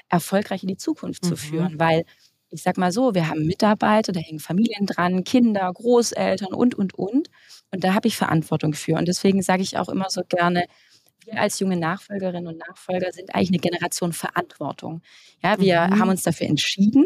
[0.09, 1.29] erfolgreich in die Zukunft mhm.
[1.29, 1.79] zu führen?
[1.79, 2.05] Weil
[2.51, 6.93] ich sag mal so, wir haben Mitarbeiter, da hängen Familien dran, Kinder, Großeltern und, und,
[6.93, 7.29] und.
[7.71, 8.95] Und da habe ich Verantwortung für.
[8.95, 10.65] Und deswegen sage ich auch immer so gerne,
[11.25, 15.01] wir als junge Nachfolgerinnen und Nachfolger sind eigentlich eine Generation Verantwortung.
[15.41, 15.99] Ja, wir mhm.
[15.99, 17.05] haben uns dafür entschieden,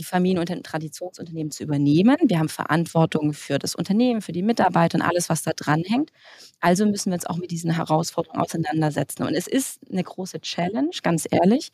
[0.00, 2.16] die Familien- und Traditionsunternehmen zu übernehmen.
[2.24, 6.10] Wir haben Verantwortung für das Unternehmen, für die Mitarbeiter und alles, was da dran hängt.
[6.58, 9.24] Also müssen wir uns auch mit diesen Herausforderungen auseinandersetzen.
[9.24, 11.70] Und es ist eine große Challenge, ganz ehrlich.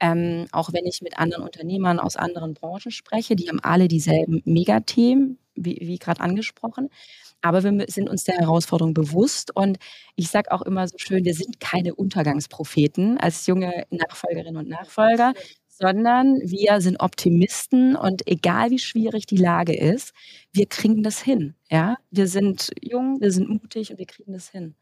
[0.00, 4.42] Ähm, auch wenn ich mit anderen Unternehmern aus anderen Branchen spreche, die haben alle dieselben
[4.44, 6.88] Megathemen, wie, wie gerade angesprochen.
[7.40, 9.78] Aber wir sind uns der Herausforderung bewusst und
[10.16, 15.34] ich sage auch immer so schön, wir sind keine Untergangspropheten als junge Nachfolgerinnen und Nachfolger,
[15.78, 20.12] sondern wir sind Optimisten und egal wie schwierig die Lage ist,
[20.52, 21.54] wir kriegen das hin.
[21.70, 24.74] Ja, wir sind jung, wir sind mutig und wir kriegen das hin.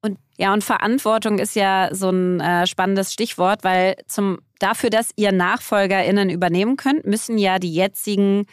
[0.00, 5.10] Und ja, und Verantwortung ist ja so ein äh, spannendes Stichwort, weil zum dafür, dass
[5.16, 8.46] ihr NachfolgerInnen übernehmen könnt, müssen ja die jetzigen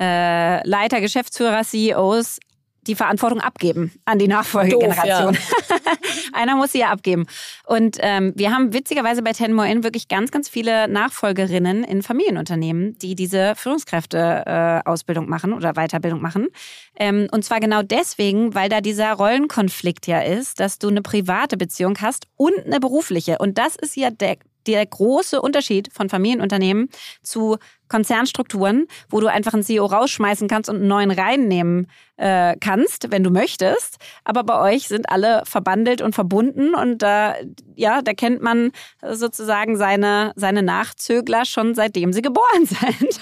[0.00, 2.40] äh, Leiter, Geschäftsführer, CEOs
[2.86, 5.34] die Verantwortung abgeben an die Nachfolgegeneration.
[5.34, 5.40] Ja.
[6.32, 7.26] Einer muss sie ja abgeben.
[7.64, 12.02] Und ähm, wir haben witzigerweise bei Ten More In wirklich ganz, ganz viele Nachfolgerinnen in
[12.02, 16.48] Familienunternehmen, die diese Führungskräfte-Ausbildung äh, machen oder Weiterbildung machen.
[16.96, 21.56] Ähm, und zwar genau deswegen, weil da dieser Rollenkonflikt ja ist, dass du eine private
[21.56, 23.38] Beziehung hast und eine berufliche.
[23.38, 26.88] Und das ist ja der der große Unterschied von Familienunternehmen
[27.22, 33.10] zu Konzernstrukturen, wo du einfach einen CEO rausschmeißen kannst und einen neuen reinnehmen äh, kannst,
[33.10, 33.98] wenn du möchtest.
[34.24, 37.34] Aber bei euch sind alle verbandelt und verbunden und da,
[37.74, 38.72] ja, da kennt man
[39.06, 43.20] sozusagen seine, seine Nachzögler schon seitdem sie geboren sind.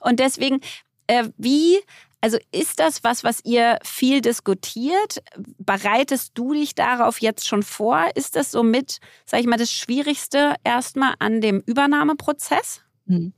[0.00, 0.60] und deswegen,
[1.06, 1.78] äh, wie
[2.22, 5.22] also ist das was, was ihr viel diskutiert?
[5.58, 8.06] Bereitest du dich darauf jetzt schon vor?
[8.14, 12.80] Ist das somit, sag ich mal, das Schwierigste erstmal an dem Übernahmeprozess?
[13.08, 13.32] Hm.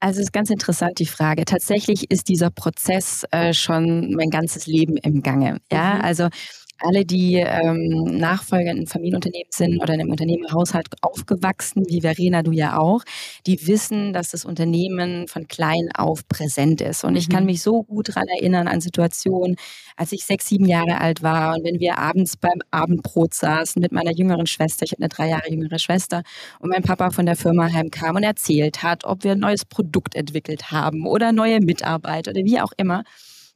[0.00, 1.44] Also es ist ganz interessant die Frage.
[1.44, 5.58] Tatsächlich ist dieser Prozess äh, schon mein ganzes Leben im Gange.
[5.70, 6.00] Ja, mhm.
[6.00, 6.28] also
[6.78, 12.52] alle, die ähm, Nachfolger in Familienunternehmen sind oder in einem Unternehmerhaushalt aufgewachsen, wie Verena, du
[12.52, 13.02] ja auch,
[13.46, 17.04] die wissen, dass das Unternehmen von klein auf präsent ist.
[17.04, 17.50] Und ich kann mhm.
[17.50, 19.56] mich so gut daran erinnern an Situationen,
[19.96, 23.92] als ich sechs, sieben Jahre alt war und wenn wir abends beim Abendbrot saßen mit
[23.92, 26.22] meiner jüngeren Schwester, ich habe eine drei Jahre jüngere Schwester,
[26.60, 30.14] und mein Papa von der Firma heimkam und erzählt hat, ob wir ein neues Produkt
[30.14, 33.04] entwickelt haben oder neue Mitarbeiter oder wie auch immer.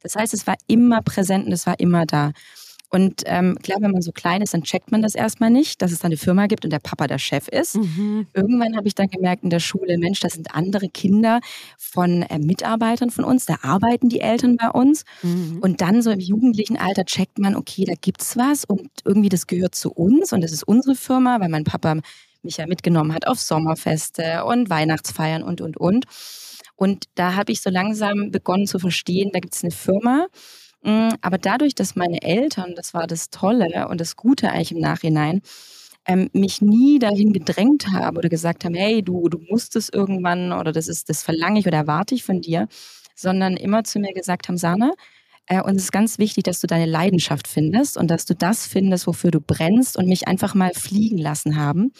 [0.01, 2.31] Das heißt, es war immer präsent und es war immer da.
[2.93, 5.93] Und ähm, klar, wenn man so klein ist, dann checkt man das erstmal nicht, dass
[5.93, 7.77] es da eine Firma gibt und der Papa der Chef ist.
[7.77, 8.27] Mhm.
[8.33, 11.39] Irgendwann habe ich dann gemerkt in der Schule, Mensch, das sind andere Kinder
[11.77, 15.05] von äh, Mitarbeitern von uns, da arbeiten die Eltern bei uns.
[15.23, 15.59] Mhm.
[15.61, 19.47] Und dann so im jugendlichen Alter checkt man, okay, da gibt's was und irgendwie das
[19.47, 21.95] gehört zu uns und das ist unsere Firma, weil mein Papa
[22.43, 26.05] mich ja mitgenommen hat auf Sommerfeste und Weihnachtsfeiern und, und, und.
[26.75, 30.27] Und da habe ich so langsam begonnen zu verstehen, da gibt es eine Firma,
[30.83, 35.41] aber dadurch, dass meine Eltern, das war das Tolle und das Gute eigentlich im Nachhinein,
[36.07, 40.51] ähm, mich nie dahin gedrängt haben oder gesagt haben, hey, du, du musst es irgendwann
[40.51, 42.67] oder das ist, das verlange ich oder erwarte ich von dir,
[43.15, 44.93] sondern immer zu mir gesagt haben, Sana,
[45.47, 49.07] äh, uns ist ganz wichtig, dass du deine Leidenschaft findest und dass du das findest,
[49.07, 51.91] wofür du brennst und mich einfach mal fliegen lassen haben.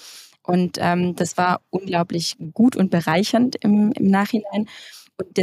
[0.44, 4.68] Und ähm, das war unglaublich gut und bereichernd im, im Nachhinein.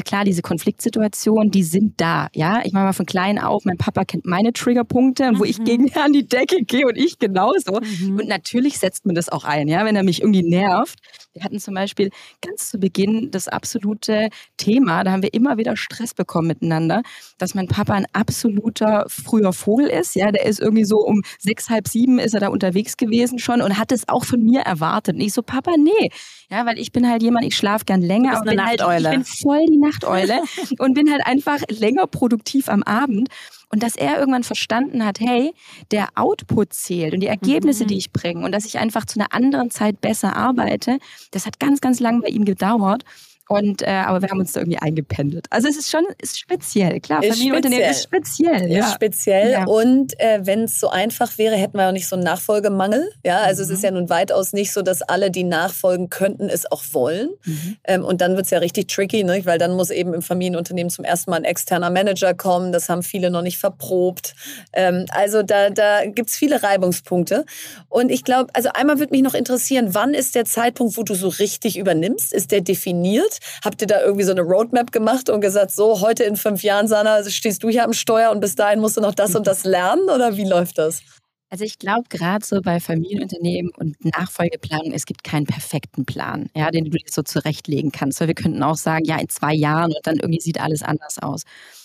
[0.05, 2.29] Klar, diese Konfliktsituationen, die sind da.
[2.35, 3.65] Ja, ich mache mal von klein auf.
[3.65, 5.65] Mein Papa kennt meine Triggerpunkte wo ich mhm.
[5.65, 7.81] gegen an die Decke gehe und ich genauso.
[7.81, 8.19] Mhm.
[8.19, 10.99] Und natürlich setzt man das auch ein, ja, wenn er mich irgendwie nervt.
[11.33, 12.11] Wir hatten zum Beispiel
[12.45, 17.03] ganz zu Beginn das absolute Thema, da haben wir immer wieder Stress bekommen miteinander,
[17.39, 20.15] dass mein Papa ein absoluter früher Vogel ist.
[20.17, 23.63] Ja, der ist irgendwie so um sechs, halb sieben ist er da unterwegs gewesen schon
[23.63, 25.15] und hat es auch von mir erwartet.
[25.15, 26.11] Und ich so, Papa, nee.
[26.51, 28.31] Ja, weil ich bin halt jemand, ich schlafe gern länger.
[28.31, 30.41] Bist eine halt, ich bin voll die Nachteule
[30.79, 33.29] und bin halt einfach länger produktiv am Abend.
[33.71, 35.53] Und dass er irgendwann verstanden hat, hey,
[35.91, 37.89] der Output zählt und die Ergebnisse, mhm.
[37.89, 40.99] die ich bringe und dass ich einfach zu einer anderen Zeit besser arbeite,
[41.33, 43.05] das hat ganz, ganz lang bei ihm gedauert.
[43.49, 45.47] Und, äh, aber wir haben uns da irgendwie eingependelt.
[45.49, 47.23] Also es ist schon ist speziell, klar.
[47.23, 48.71] Ist Familienunternehmen ist speziell.
[48.71, 48.87] Ja.
[48.87, 49.53] Ist speziell.
[49.53, 49.65] Ja.
[49.65, 53.09] Und äh, wenn es so einfach wäre, hätten wir auch nicht so einen Nachfolgemangel.
[53.25, 53.71] Ja, also mhm.
[53.71, 57.31] es ist ja nun weitaus nicht so, dass alle, die nachfolgen könnten, es auch wollen.
[57.45, 57.77] Mhm.
[57.85, 59.41] Ähm, und dann wird es ja richtig tricky, ne?
[59.45, 62.71] weil dann muss eben im Familienunternehmen zum ersten Mal ein externer Manager kommen.
[62.71, 64.35] Das haben viele noch nicht verprobt.
[64.75, 67.47] Ähm, also da, da gibt es viele Reibungspunkte.
[67.89, 71.15] Und ich glaube, also einmal würde mich noch interessieren, wann ist der Zeitpunkt, wo du
[71.15, 72.35] so richtig übernimmst?
[72.35, 73.38] Ist der definiert?
[73.65, 76.89] Habt ihr da irgendwie so eine Roadmap gemacht und gesagt, so heute in fünf Jahren,
[76.89, 79.65] Sana, stehst du hier am Steuer und bis dahin musst du noch das und das
[79.65, 80.09] lernen?
[80.11, 81.03] Oder wie läuft das?
[81.51, 86.71] Also ich glaube gerade so bei Familienunternehmen und Nachfolgeplanung, es gibt keinen perfekten Plan, ja,
[86.71, 88.21] den du dir so zurechtlegen kannst.
[88.21, 91.19] Weil wir könnten auch sagen, ja, in zwei Jahren und dann irgendwie sieht alles anders
[91.19, 91.45] aus.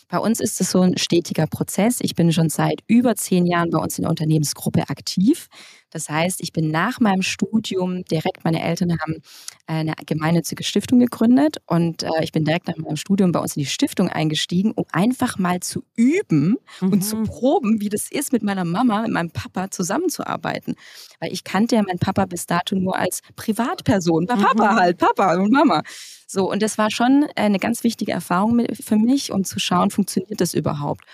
[0.09, 1.99] Bei uns ist es so ein stetiger Prozess.
[2.01, 5.47] Ich bin schon seit über zehn Jahren bei uns in der Unternehmensgruppe aktiv.
[5.93, 9.21] Das heißt, ich bin nach meinem Studium direkt, meine Eltern haben
[9.67, 13.61] eine gemeinnützige Stiftung gegründet und äh, ich bin direkt nach meinem Studium bei uns in
[13.61, 16.91] die Stiftung eingestiegen, um einfach mal zu üben mhm.
[16.91, 17.23] und zu mhm.
[17.25, 20.75] proben, wie das ist, mit meiner Mama, mit meinem Papa zusammenzuarbeiten.
[21.19, 24.25] Weil ich kannte ja meinen Papa bis dato nur als Privatperson.
[24.25, 24.75] Bei Papa mhm.
[24.75, 25.83] halt, Papa und Mama.
[26.25, 30.41] So, und das war schon eine ganz wichtige Erfahrung für mich, um zu schauen, funktioniert
[30.41, 31.05] das überhaupt.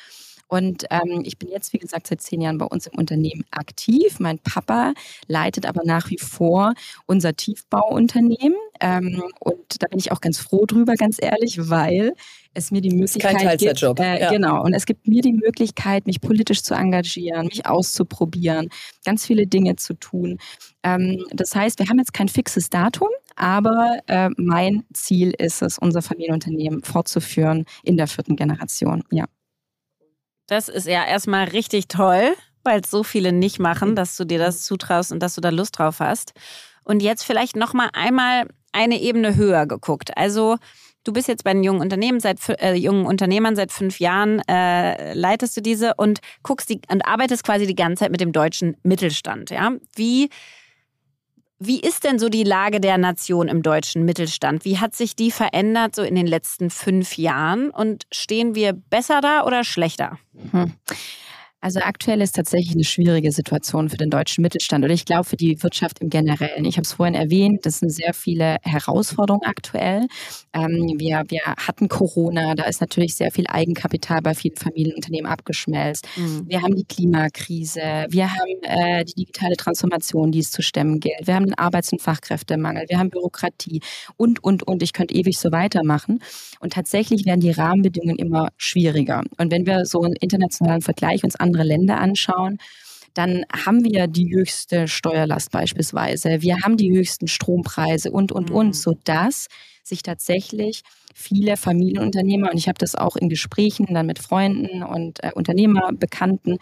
[0.50, 4.20] Und ähm, ich bin jetzt, wie gesagt, seit zehn Jahren bei uns im Unternehmen aktiv.
[4.20, 4.94] Mein Papa
[5.28, 6.74] leitet aber nach wie vor
[7.06, 8.58] unser Tiefbauunternehmen.
[8.82, 12.14] Ähm, und da bin ich auch ganz froh drüber, ganz ehrlich, weil
[12.56, 13.98] es mir die Möglichkeit Kein Teilzeitjob.
[13.98, 14.32] gibt, äh, ja.
[14.32, 18.70] genau, und es gibt mir die Möglichkeit, mich politisch zu engagieren, mich auszuprobieren,
[19.06, 20.40] ganz viele Dinge zu tun.
[20.84, 25.78] Ähm, das heißt, wir haben jetzt kein fixes Datum, aber äh, mein Ziel ist es,
[25.78, 29.04] unser Familienunternehmen fortzuführen in der vierten Generation.
[29.12, 29.26] Ja.
[30.50, 34.40] Das ist ja erstmal richtig toll, weil es so viele nicht machen, dass du dir
[34.40, 36.34] das zutraust und dass du da Lust drauf hast.
[36.84, 40.18] Und jetzt vielleicht noch mal einmal eine Ebene höher geguckt.
[40.18, 40.58] Also
[41.04, 45.14] du bist jetzt bei den jungen Unternehmen seit äh, jungen Unternehmern seit fünf Jahren äh,
[45.14, 48.76] leitest du diese und guckst die und arbeitest quasi die ganze Zeit mit dem deutschen
[48.82, 49.52] Mittelstand.
[49.52, 50.30] Ja, wie
[51.60, 54.64] wie ist denn so die Lage der Nation im deutschen Mittelstand?
[54.64, 57.70] Wie hat sich die verändert so in den letzten fünf Jahren?
[57.70, 60.18] Und stehen wir besser da oder schlechter?
[60.52, 60.74] Hm.
[61.62, 65.36] Also aktuell ist tatsächlich eine schwierige Situation für den deutschen Mittelstand oder ich glaube für
[65.36, 66.64] die Wirtschaft im Generellen.
[66.64, 70.08] Ich habe es vorhin erwähnt, das sind sehr viele Herausforderungen aktuell.
[70.54, 76.08] Ähm, wir, wir hatten Corona, da ist natürlich sehr viel Eigenkapital bei vielen Familienunternehmen abgeschmelzt.
[76.16, 76.46] Mhm.
[76.48, 81.28] Wir haben die Klimakrise, wir haben äh, die digitale Transformation, die es zu stemmen gilt.
[81.28, 83.82] Wir haben den Arbeits- und Fachkräftemangel, wir haben Bürokratie
[84.16, 84.82] und, und, und.
[84.82, 86.22] Ich könnte ewig so weitermachen.
[86.60, 89.24] Und tatsächlich werden die Rahmenbedingungen immer schwieriger.
[89.38, 92.58] Und wenn wir so einen internationalen Vergleich uns andere Länder anschauen,
[93.14, 96.42] dann haben wir die höchste Steuerlast beispielsweise.
[96.42, 98.74] Wir haben die höchsten Strompreise und, und, und, mhm.
[98.74, 99.48] sodass
[99.90, 105.24] sich tatsächlich viele Familienunternehmer, und ich habe das auch in Gesprächen dann mit Freunden und
[105.24, 106.58] äh, Unternehmer, Bekannten,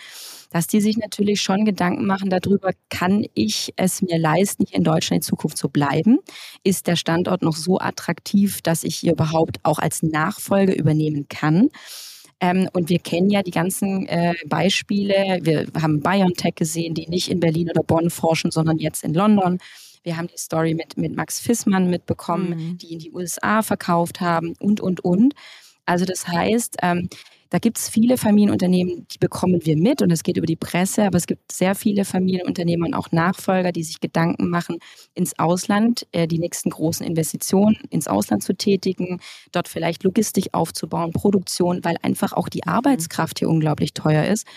[0.49, 4.83] dass die sich natürlich schon Gedanken machen darüber, kann ich es mir leisten, hier in
[4.83, 6.19] Deutschland in Zukunft zu bleiben?
[6.63, 11.69] Ist der Standort noch so attraktiv, dass ich hier überhaupt auch als Nachfolge übernehmen kann?
[12.39, 15.39] Ähm, und wir kennen ja die ganzen äh, Beispiele.
[15.41, 19.57] Wir haben BioNTech gesehen, die nicht in Berlin oder Bonn forschen, sondern jetzt in London.
[20.07, 22.77] Wir haben die Story mit, mit Max Fissmann mitbekommen, mhm.
[22.77, 25.33] die in die USA verkauft haben und, und, und.
[25.85, 27.09] Also das heißt, ähm,
[27.49, 31.03] da gibt es viele Familienunternehmen, die bekommen wir mit und es geht über die Presse,
[31.03, 34.77] aber es gibt sehr viele Familienunternehmen und auch Nachfolger, die sich Gedanken machen,
[35.13, 39.19] ins Ausland äh, die nächsten großen Investitionen ins Ausland zu tätigen,
[39.51, 42.65] dort vielleicht Logistik aufzubauen, Produktion, weil einfach auch die.
[42.65, 44.47] Arbeitskraft hier unglaublich teuer ist.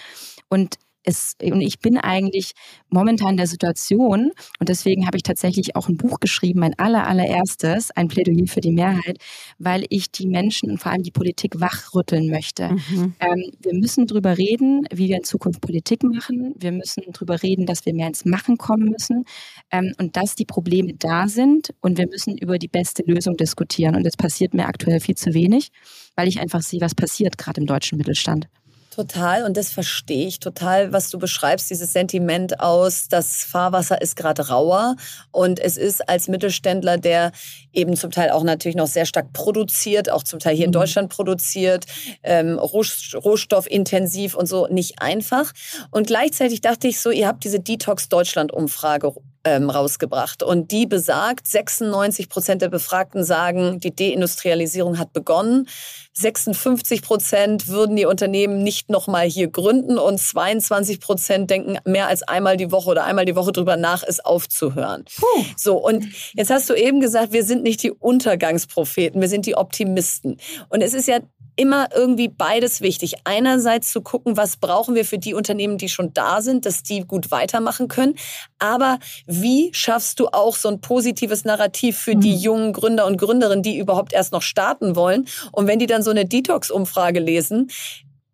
[0.48, 2.52] Und es, und ich bin eigentlich
[2.88, 7.06] momentan in der Situation, und deswegen habe ich tatsächlich auch ein Buch geschrieben, mein aller,
[7.06, 9.18] allererstes, ein Plädoyer für die Mehrheit,
[9.58, 12.70] weil ich die Menschen und vor allem die Politik wachrütteln möchte.
[12.70, 13.14] Mhm.
[13.20, 16.54] Ähm, wir müssen darüber reden, wie wir in Zukunft Politik machen.
[16.58, 19.24] Wir müssen darüber reden, dass wir mehr ins Machen kommen müssen
[19.70, 21.70] ähm, und dass die Probleme da sind.
[21.80, 23.94] Und wir müssen über die beste Lösung diskutieren.
[23.94, 25.70] Und das passiert mir aktuell viel zu wenig,
[26.16, 28.48] weil ich einfach sehe, was passiert gerade im deutschen Mittelstand.
[28.90, 34.16] Total, und das verstehe ich total, was du beschreibst, dieses Sentiment aus, das Fahrwasser ist
[34.16, 34.96] gerade rauer
[35.30, 37.30] und es ist als Mittelständler, der
[37.72, 40.80] eben zum Teil auch natürlich noch sehr stark produziert, auch zum Teil hier in mhm.
[40.80, 41.86] Deutschland produziert,
[42.24, 45.52] ähm, rohstoffintensiv und so, nicht einfach.
[45.92, 50.42] Und gleichzeitig dachte ich so, ihr habt diese Detox Deutschland Umfrage ähm, rausgebracht.
[50.42, 55.68] Und die besagt, 96 Prozent der Befragten sagen, die Deindustrialisierung hat begonnen.
[56.12, 62.22] 56 Prozent würden die Unternehmen nicht nochmal hier gründen und 22 Prozent denken mehr als
[62.22, 65.04] einmal die Woche oder einmal die Woche drüber nach, es aufzuhören.
[65.16, 65.44] Puh.
[65.56, 69.56] So, und jetzt hast du eben gesagt, wir sind nicht die Untergangspropheten, wir sind die
[69.56, 70.36] Optimisten.
[70.68, 71.20] Und es ist ja
[71.60, 73.16] immer irgendwie beides wichtig.
[73.24, 77.00] Einerseits zu gucken, was brauchen wir für die Unternehmen, die schon da sind, dass die
[77.00, 78.14] gut weitermachen können.
[78.58, 82.20] Aber wie schaffst du auch so ein positives Narrativ für mhm.
[82.22, 85.28] die jungen Gründer und Gründerinnen, die überhaupt erst noch starten wollen?
[85.52, 87.70] Und wenn die dann so eine Detox-Umfrage lesen,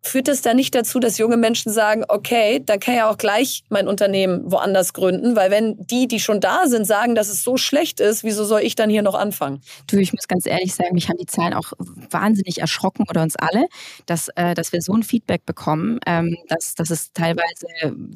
[0.07, 3.65] Führt es da nicht dazu, dass junge Menschen sagen, okay, dann kann ja auch gleich
[3.67, 7.57] mein Unternehmen woanders gründen, weil wenn die, die schon da sind, sagen, dass es so
[7.57, 9.61] schlecht ist, wieso soll ich dann hier noch anfangen?
[9.87, 11.73] Du, ich muss ganz ehrlich sagen, mich haben die Zahlen auch
[12.09, 13.65] wahnsinnig erschrocken oder uns alle,
[14.05, 17.67] dass, äh, dass wir so ein Feedback bekommen, ähm, dass, dass es teilweise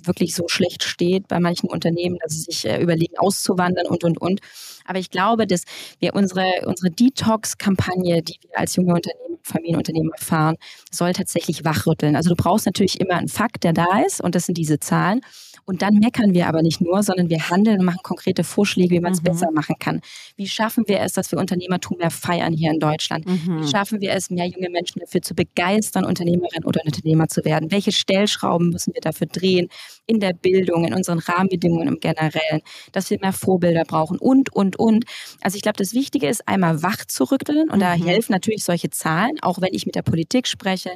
[0.06, 4.22] wirklich so schlecht steht bei manchen Unternehmen, dass sie sich äh, überlegen, auszuwandern und, und,
[4.22, 4.40] und.
[4.86, 5.64] Aber ich glaube, dass
[6.00, 10.56] wir unsere, unsere Detox-Kampagne, die wir als junge Unternehmen Familienunternehmen erfahren,
[10.92, 12.16] soll tatsächlich wachrütteln.
[12.16, 15.22] Also du brauchst natürlich immer einen Fakt, der da ist und das sind diese Zahlen.
[15.66, 19.00] Und dann meckern wir aber nicht nur, sondern wir handeln und machen konkrete Vorschläge, wie
[19.00, 19.26] man es mhm.
[19.26, 20.02] besser machen kann.
[20.36, 23.26] Wie schaffen wir es, dass wir Unternehmertum mehr feiern hier in Deutschland?
[23.28, 23.62] Mhm.
[23.62, 27.72] Wie schaffen wir es, mehr junge Menschen dafür zu begeistern, Unternehmerin oder Unternehmer zu werden?
[27.72, 29.70] Welche Stellschrauben müssen wir dafür drehen
[30.08, 34.78] in der Bildung, in unseren Rahmenbedingungen im Generellen, dass wir mehr Vorbilder brauchen und, und,
[34.78, 35.06] und.
[35.42, 37.82] Also ich glaube, das Wichtige ist, einmal wach zu rütteln und mhm.
[37.82, 40.92] da helfen natürlich solche Zahlen, auch wenn ich mit der Politik spreche,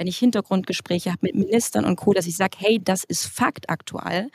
[0.00, 3.68] wenn ich Hintergrundgespräche habe mit Ministern und Co., dass ich sage, hey, das ist Fakt
[3.68, 4.30] aktuell.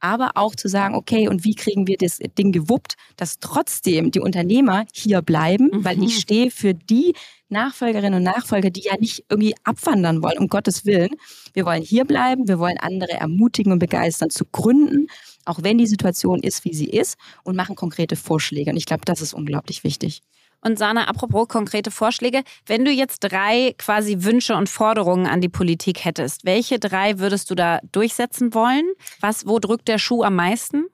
[0.00, 4.20] Aber auch zu sagen, okay, und wie kriegen wir das Ding gewuppt, dass trotzdem die
[4.20, 5.84] Unternehmer hier bleiben, mhm.
[5.84, 7.12] weil ich stehe für die
[7.50, 11.10] Nachfolgerinnen und Nachfolger, die ja nicht irgendwie abwandern wollen, um Gottes Willen.
[11.52, 15.08] Wir wollen hier bleiben, wir wollen andere ermutigen und begeistern zu gründen,
[15.44, 18.70] auch wenn die Situation ist, wie sie ist, und machen konkrete Vorschläge.
[18.70, 20.22] Und ich glaube, das ist unglaublich wichtig.
[20.62, 25.48] Und Sana, apropos konkrete Vorschläge, wenn du jetzt drei quasi Wünsche und Forderungen an die
[25.48, 28.84] Politik hättest, welche drei würdest du da durchsetzen wollen?
[29.20, 30.86] Was, wo drückt der Schuh am meisten?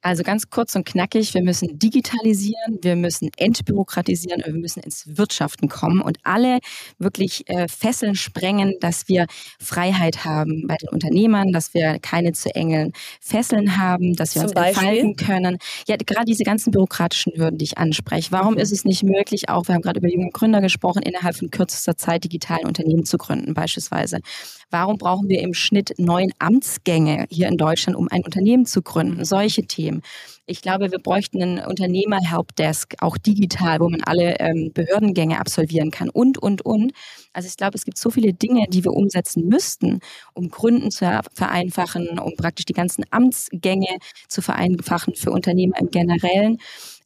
[0.00, 5.04] Also ganz kurz und knackig, wir müssen digitalisieren, wir müssen entbürokratisieren und wir müssen ins
[5.18, 6.58] Wirtschaften kommen und alle
[6.98, 9.26] wirklich äh, Fesseln sprengen, dass wir
[9.60, 14.56] Freiheit haben bei den Unternehmern, dass wir keine zu engen Fesseln haben, dass wir Zum
[14.56, 15.58] uns entfalten können.
[15.86, 18.30] Ja, gerade diese ganzen bürokratischen Hürden, die ich anspreche.
[18.30, 18.60] Warum mhm.
[18.60, 21.96] ist es nicht möglich, auch wir haben gerade über junge Gründer gesprochen, innerhalb von kürzester
[21.96, 24.20] Zeit digitalen Unternehmen zu gründen beispielsweise?
[24.70, 29.24] Warum brauchen wir im Schnitt neun Amtsgänge hier in Deutschland, um ein Unternehmen zu gründen?
[29.24, 30.02] Solche Themen.
[30.46, 36.08] Ich glaube, wir bräuchten einen Unternehmer-Helpdesk, auch digital, wo man alle ähm, Behördengänge absolvieren kann
[36.08, 36.92] und, und, und.
[37.32, 40.00] Also ich glaube, es gibt so viele Dinge, die wir umsetzen müssten,
[40.34, 46.58] um Gründen zu vereinfachen, um praktisch die ganzen Amtsgänge zu vereinfachen für Unternehmer im Generellen.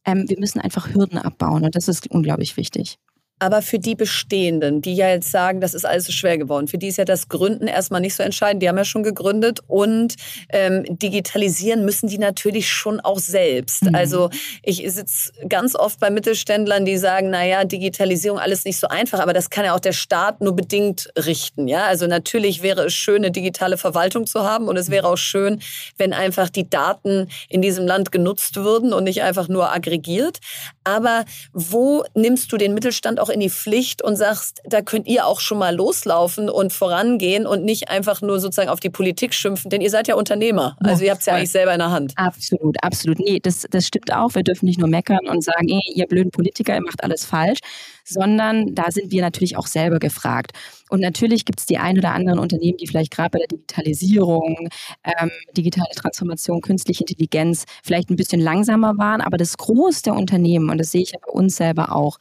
[0.05, 2.97] Ähm, wir müssen einfach Hürden abbauen und das ist unglaublich wichtig.
[3.39, 6.77] Aber für die Bestehenden, die ja jetzt sagen, das ist alles so schwer geworden, für
[6.77, 8.63] die ist ja das Gründen erstmal nicht so entscheidend.
[8.63, 10.15] Die haben ja schon gegründet und
[10.49, 13.83] ähm, digitalisieren müssen die natürlich schon auch selbst.
[13.83, 13.95] Mhm.
[13.95, 14.29] Also
[14.61, 19.33] ich sitze ganz oft bei Mittelständlern, die sagen, naja, Digitalisierung alles nicht so einfach, aber
[19.33, 21.67] das kann ja auch der Staat nur bedingt richten.
[21.67, 25.17] Ja, also natürlich wäre es schön, eine digitale Verwaltung zu haben und es wäre auch
[25.17, 25.61] schön,
[25.97, 30.39] wenn einfach die Daten in diesem Land genutzt würden und nicht einfach nur aggregiert.
[30.83, 35.25] Aber wo nimmst du den Mittelstand auch in die Pflicht und sagst, da könnt ihr
[35.25, 39.69] auch schon mal loslaufen und vorangehen und nicht einfach nur sozusagen auf die Politik schimpfen,
[39.69, 40.75] denn ihr seid ja Unternehmer.
[40.81, 42.13] Also ihr habt es ja eigentlich selber in der Hand.
[42.17, 43.19] Absolut, absolut.
[43.19, 44.35] Nee, das, das stimmt auch.
[44.35, 47.59] Wir dürfen nicht nur meckern und sagen, ey, ihr blöden Politiker, ihr macht alles falsch,
[48.03, 50.51] sondern da sind wir natürlich auch selber gefragt.
[50.89, 54.69] Und natürlich gibt es die ein oder anderen Unternehmen, die vielleicht gerade bei der Digitalisierung,
[55.03, 60.69] ähm, digitale Transformation, künstliche Intelligenz vielleicht ein bisschen langsamer waren, aber das Groß der Unternehmen,
[60.69, 62.17] und das sehe ich ja bei uns selber auch,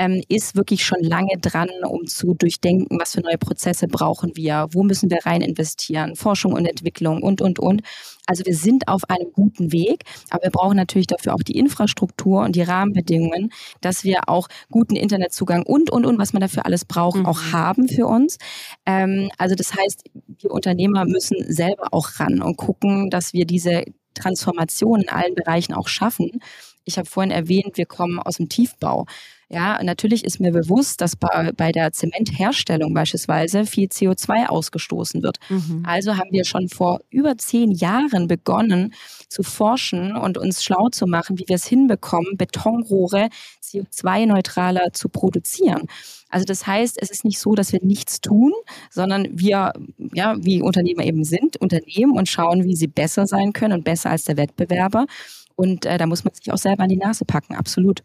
[0.00, 4.66] ähm, ist wirklich schon lange dran, um zu durchdenken, was für neue Prozesse brauchen wir,
[4.70, 7.82] wo müssen wir rein investieren, Forschung und Entwicklung und, und, und.
[8.26, 12.40] Also wir sind auf einem guten Weg, aber wir brauchen natürlich dafür auch die Infrastruktur
[12.40, 16.86] und die Rahmenbedingungen, dass wir auch guten Internetzugang und, und, und, was man dafür alles
[16.86, 17.26] braucht, mhm.
[17.26, 18.38] auch haben für uns.
[18.86, 20.04] Ähm, also das heißt,
[20.40, 23.84] wir Unternehmer müssen selber auch ran und gucken, dass wir diese
[24.14, 26.40] Transformation in allen Bereichen auch schaffen.
[26.86, 29.04] Ich habe vorhin erwähnt, wir kommen aus dem Tiefbau.
[29.52, 35.38] Ja, natürlich ist mir bewusst, dass bei, bei der Zementherstellung beispielsweise viel CO2 ausgestoßen wird.
[35.48, 35.82] Mhm.
[35.84, 38.94] Also haben wir schon vor über zehn Jahren begonnen
[39.28, 43.28] zu forschen und uns schlau zu machen, wie wir es hinbekommen, Betonrohre
[43.60, 45.88] CO2-neutraler zu produzieren.
[46.28, 48.52] Also das heißt, es ist nicht so, dass wir nichts tun,
[48.88, 49.72] sondern wir,
[50.14, 54.10] ja, wie Unternehmer eben sind, Unternehmen und schauen, wie sie besser sein können und besser
[54.10, 55.06] als der Wettbewerber.
[55.56, 58.04] Und äh, da muss man sich auch selber an die Nase packen, absolut.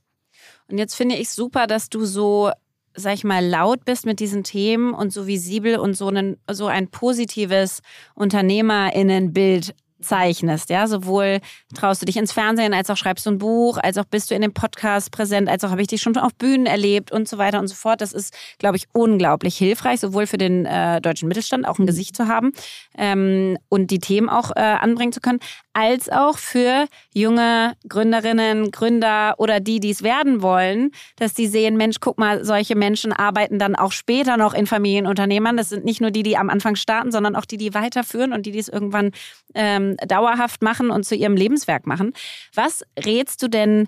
[0.69, 2.51] Und jetzt finde ich super, dass du so,
[2.95, 6.67] sag ich mal, laut bist mit diesen Themen und so visibel und so, einen, so
[6.67, 7.82] ein positives
[8.15, 9.75] Unternehmerinnenbild
[10.06, 11.39] zeichnest, ja, sowohl
[11.74, 14.36] traust du dich ins Fernsehen, als auch schreibst du ein Buch, als auch bist du
[14.36, 17.38] in dem Podcast präsent, als auch habe ich dich schon auf Bühnen erlebt und so
[17.38, 18.02] weiter und so fort.
[18.02, 21.88] Das ist, glaube ich, unglaublich hilfreich, sowohl für den äh, deutschen Mittelstand auch ein mhm.
[21.88, 22.52] Gesicht zu haben
[22.98, 25.39] ähm, und die Themen auch äh, anbringen zu können,
[25.74, 31.76] als auch für junge Gründerinnen, Gründer oder die, die es werden wollen, dass die sehen,
[31.76, 35.58] Mensch, guck mal, solche Menschen arbeiten dann auch später noch in Familienunternehmern.
[35.58, 38.46] Das sind nicht nur die, die am Anfang starten, sondern auch die, die weiterführen und
[38.46, 39.12] die, die es irgendwann
[39.54, 42.14] ähm, dauerhaft machen und zu ihrem Lebenswerk machen.
[42.54, 43.88] Was rätst du denn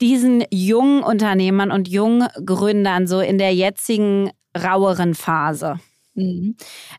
[0.00, 5.78] diesen jungen Unternehmern und jungen Gründern so in der jetzigen raueren Phase?
[6.14, 6.56] Mhm.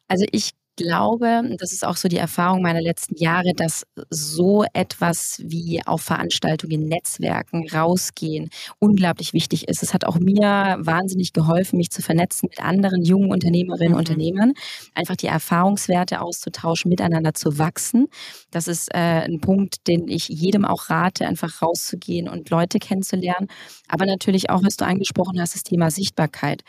[0.08, 5.40] Also ich glaube, das ist auch so die Erfahrung meiner letzten Jahre, dass so etwas
[5.44, 9.84] wie auf Veranstaltungen, Netzwerken, rausgehen unglaublich wichtig ist.
[9.84, 14.14] Es hat auch mir wahnsinnig geholfen, mich zu vernetzen mit anderen jungen Unternehmerinnen und mhm.
[14.14, 14.54] Unternehmern,
[14.94, 18.08] einfach die Erfahrungswerte auszutauschen, miteinander zu wachsen.
[18.52, 23.48] Das ist äh, ein Punkt, den ich jedem auch rate, einfach rauszugehen und Leute kennenzulernen.
[23.88, 26.64] Aber natürlich auch, was du angesprochen hast, das Thema Sichtbarkeit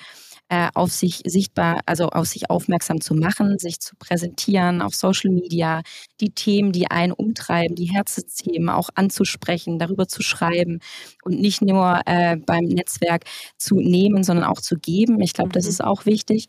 [0.49, 5.31] äh, auf sich sichtbar, also auf sich aufmerksam zu machen, sich zu präsentieren auf Social
[5.31, 5.83] Media,
[6.21, 10.81] die Themen, die einen umtreiben, die Herzensthemen auch anzusprechen, darüber zu schreiben
[11.25, 13.25] und nicht nur äh, beim Netzwerk
[13.57, 15.21] zu nehmen, sondern auch zu geben.
[15.21, 15.55] Ich glaube, mhm.
[15.55, 16.47] das ist auch wichtig.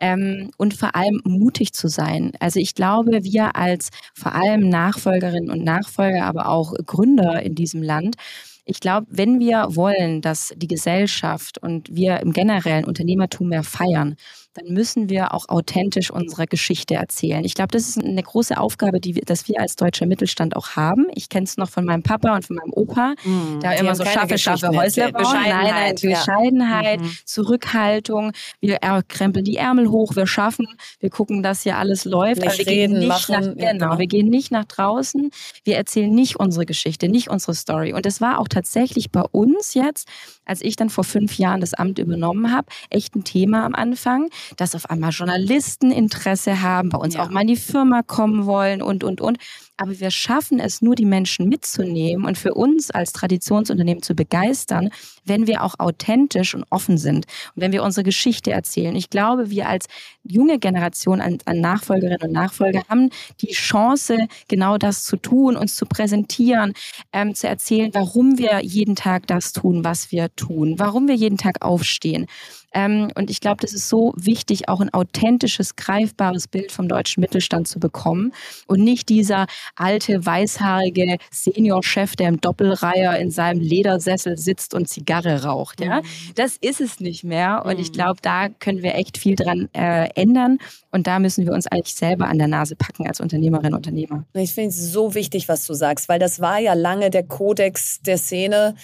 [0.00, 2.32] Ähm, und vor allem mutig zu sein.
[2.40, 7.82] Also ich glaube, wir als vor allem Nachfolgerinnen und Nachfolger, aber auch Gründer in diesem
[7.82, 8.16] Land,
[8.64, 14.16] ich glaube, wenn wir wollen, dass die Gesellschaft und wir im generellen Unternehmertum mehr feiern,
[14.54, 17.44] dann müssen wir auch authentisch unsere Geschichte erzählen.
[17.44, 20.76] Ich glaube, das ist eine große Aufgabe, die wir, dass wir als deutscher Mittelstand auch
[20.76, 21.06] haben.
[21.14, 24.04] Ich kenne es noch von meinem Papa und von meinem Opa, mm, da immer so
[24.04, 25.22] schaffe, schaffe Häusler bauen.
[25.22, 27.06] Bescheidenheit, nein, nein, Bescheidenheit, ja.
[27.06, 27.16] Mhm.
[27.24, 28.32] Zurückhaltung.
[28.60, 28.78] Wir
[29.08, 30.66] krempeln die Ärmel hoch, wir schaffen,
[31.00, 32.42] wir gucken, dass hier alles läuft.
[32.42, 35.30] Nicht wir reden, nicht machen, nach, genau, genau, wir gehen nicht nach draußen.
[35.64, 37.94] Wir erzählen nicht unsere Geschichte, nicht unsere Story.
[37.94, 40.08] Und es war auch tatsächlich bei uns jetzt,
[40.44, 44.28] als ich dann vor fünf Jahren das Amt übernommen habe, echt ein Thema am Anfang
[44.56, 47.24] dass auf einmal Journalisten Interesse haben, bei uns ja.
[47.24, 49.38] auch mal in die Firma kommen wollen und, und, und.
[49.76, 54.90] Aber wir schaffen es nur, die Menschen mitzunehmen und für uns als Traditionsunternehmen zu begeistern,
[55.24, 57.26] wenn wir auch authentisch und offen sind
[57.56, 58.94] und wenn wir unsere Geschichte erzählen.
[58.94, 59.86] Ich glaube, wir als
[60.22, 65.74] junge Generation an, an Nachfolgerinnen und Nachfolger haben die Chance, genau das zu tun, uns
[65.74, 66.74] zu präsentieren,
[67.12, 71.38] ähm, zu erzählen, warum wir jeden Tag das tun, was wir tun, warum wir jeden
[71.38, 72.26] Tag aufstehen.
[72.74, 77.20] Ähm, und ich glaube, das ist so wichtig, auch ein authentisches, greifbares Bild vom deutschen
[77.20, 78.32] Mittelstand zu bekommen
[78.66, 79.46] und nicht dieser
[79.76, 85.80] alte, weißhaarige Seniorchef, der im Doppelreiher in seinem Ledersessel sitzt und Zigarre raucht.
[85.80, 86.00] Ja?
[86.00, 86.06] Mhm.
[86.34, 87.64] Das ist es nicht mehr.
[87.64, 87.94] Und ich mhm.
[87.94, 90.58] glaube, da können wir echt viel dran äh, ändern.
[90.90, 94.24] Und da müssen wir uns eigentlich selber an der Nase packen als Unternehmerinnen und Unternehmer.
[94.34, 98.00] Ich finde es so wichtig, was du sagst, weil das war ja lange der Kodex
[98.02, 98.74] der Szene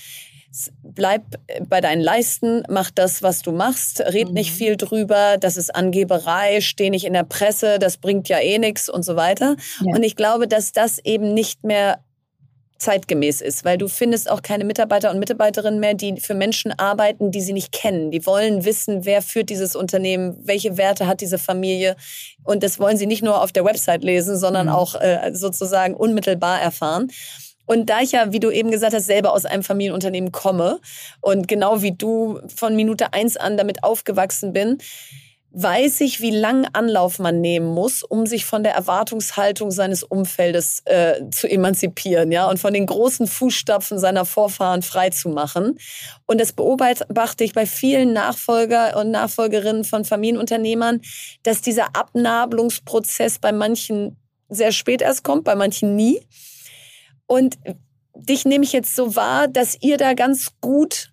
[0.82, 1.22] bleib
[1.68, 4.34] bei deinen Leisten, mach das, was du machst, red mhm.
[4.34, 8.58] nicht viel drüber, das ist Angeberei, steh nicht in der Presse, das bringt ja eh
[8.58, 9.56] nichts und so weiter.
[9.84, 9.94] Ja.
[9.94, 12.00] Und ich glaube, dass das eben nicht mehr
[12.78, 17.30] zeitgemäß ist, weil du findest auch keine Mitarbeiter und Mitarbeiterinnen mehr, die für Menschen arbeiten,
[17.30, 18.10] die sie nicht kennen.
[18.10, 21.96] Die wollen wissen, wer führt dieses Unternehmen, welche Werte hat diese Familie.
[22.44, 24.72] Und das wollen sie nicht nur auf der Website lesen, sondern mhm.
[24.72, 27.08] auch äh, sozusagen unmittelbar erfahren.
[27.68, 30.80] Und da ich ja, wie du eben gesagt hast, selber aus einem Familienunternehmen komme
[31.20, 34.78] und genau wie du von Minute eins an damit aufgewachsen bin,
[35.50, 40.80] weiß ich, wie lange Anlauf man nehmen muss, um sich von der Erwartungshaltung seines Umfeldes
[40.86, 45.78] äh, zu emanzipieren, ja, und von den großen Fußstapfen seiner Vorfahren frei zu machen.
[46.26, 51.02] Und das beobachte ich bei vielen Nachfolger und Nachfolgerinnen von Familienunternehmern,
[51.42, 54.16] dass dieser Abnabelungsprozess bei manchen
[54.48, 56.22] sehr spät erst kommt, bei manchen nie.
[57.28, 57.56] Und
[58.16, 61.12] dich nehme ich jetzt so wahr, dass ihr da ganz gut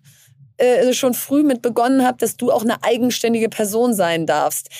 [0.56, 4.70] äh, schon früh mit begonnen habt, dass du auch eine eigenständige Person sein darfst.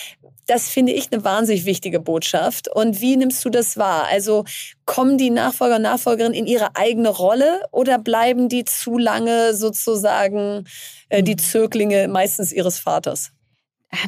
[0.47, 2.69] Das finde ich eine wahnsinnig wichtige Botschaft.
[2.73, 4.07] Und wie nimmst du das wahr?
[4.09, 4.45] Also
[4.85, 10.65] kommen die Nachfolger und Nachfolgerinnen in ihre eigene Rolle oder bleiben die zu lange sozusagen
[11.09, 11.39] äh, die mhm.
[11.39, 13.31] Zöglinge meistens ihres Vaters?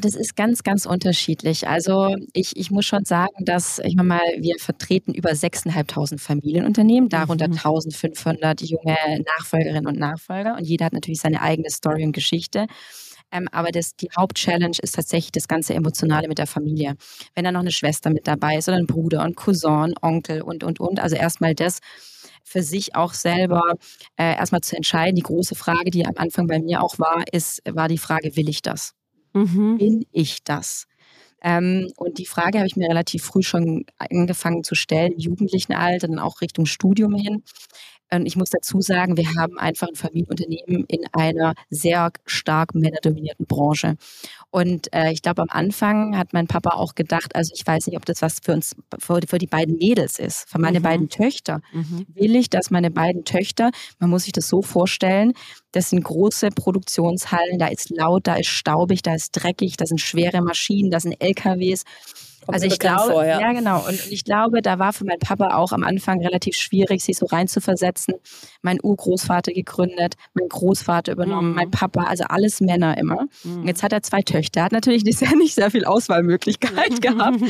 [0.01, 1.67] Das ist ganz, ganz unterschiedlich.
[1.67, 7.07] Also ich, ich muss schon sagen, dass, ich meine mal, wir vertreten über 6.500 Familienunternehmen,
[7.09, 7.55] darunter mhm.
[7.55, 10.57] 1.500 junge Nachfolgerinnen und Nachfolger.
[10.57, 12.67] Und jeder hat natürlich seine eigene Story und Geschichte.
[13.31, 16.95] Ähm, aber das, die Hauptchallenge ist tatsächlich das ganze Emotionale mit der Familie.
[17.35, 20.63] Wenn da noch eine Schwester mit dabei ist oder ein Bruder und Cousin, Onkel und,
[20.63, 20.99] und, und.
[20.99, 21.79] Also erstmal das
[22.43, 23.75] für sich auch selber
[24.17, 25.15] äh, erstmal zu entscheiden.
[25.15, 28.49] Die große Frage, die am Anfang bei mir auch war, ist, war die Frage, will
[28.49, 28.93] ich das?
[29.35, 29.77] Mhm.
[29.77, 30.87] Bin ich das?
[31.43, 35.73] Ähm, und die Frage habe ich mir relativ früh schon angefangen zu stellen, im jugendlichen
[35.73, 37.43] Alter, dann auch Richtung Studium hin.
[38.11, 43.45] Und ich muss dazu sagen, wir haben einfach ein Familienunternehmen in einer sehr stark männerdominierten
[43.45, 43.97] Branche.
[44.51, 47.97] Und äh, ich glaube, am Anfang hat mein Papa auch gedacht, also ich weiß nicht,
[47.97, 50.83] ob das was für uns, für, für die beiden Mädels ist, für meine mhm.
[50.83, 51.61] beiden Töchter.
[51.71, 52.07] Mhm.
[52.15, 55.33] Will ich, dass meine beiden Töchter, man muss sich das so vorstellen,
[55.71, 60.01] das sind große Produktionshallen, da ist laut, da ist staubig, da ist dreckig, da sind
[60.01, 61.83] schwere Maschinen, da sind LKWs.
[62.53, 63.39] Also ich glaube, vor, ja.
[63.39, 63.79] ja genau.
[63.79, 67.17] Und, und ich glaube, da war für meinen Papa auch am Anfang relativ schwierig, sich
[67.17, 68.15] so reinzuversetzen.
[68.61, 71.55] Mein Urgroßvater gegründet, mein Großvater übernommen, mhm.
[71.55, 73.27] mein Papa, also alles Männer immer.
[73.43, 73.67] Mhm.
[73.67, 77.41] Jetzt hat er zwei Töchter, hat natürlich nicht sehr, nicht sehr viel Auswahlmöglichkeit gehabt,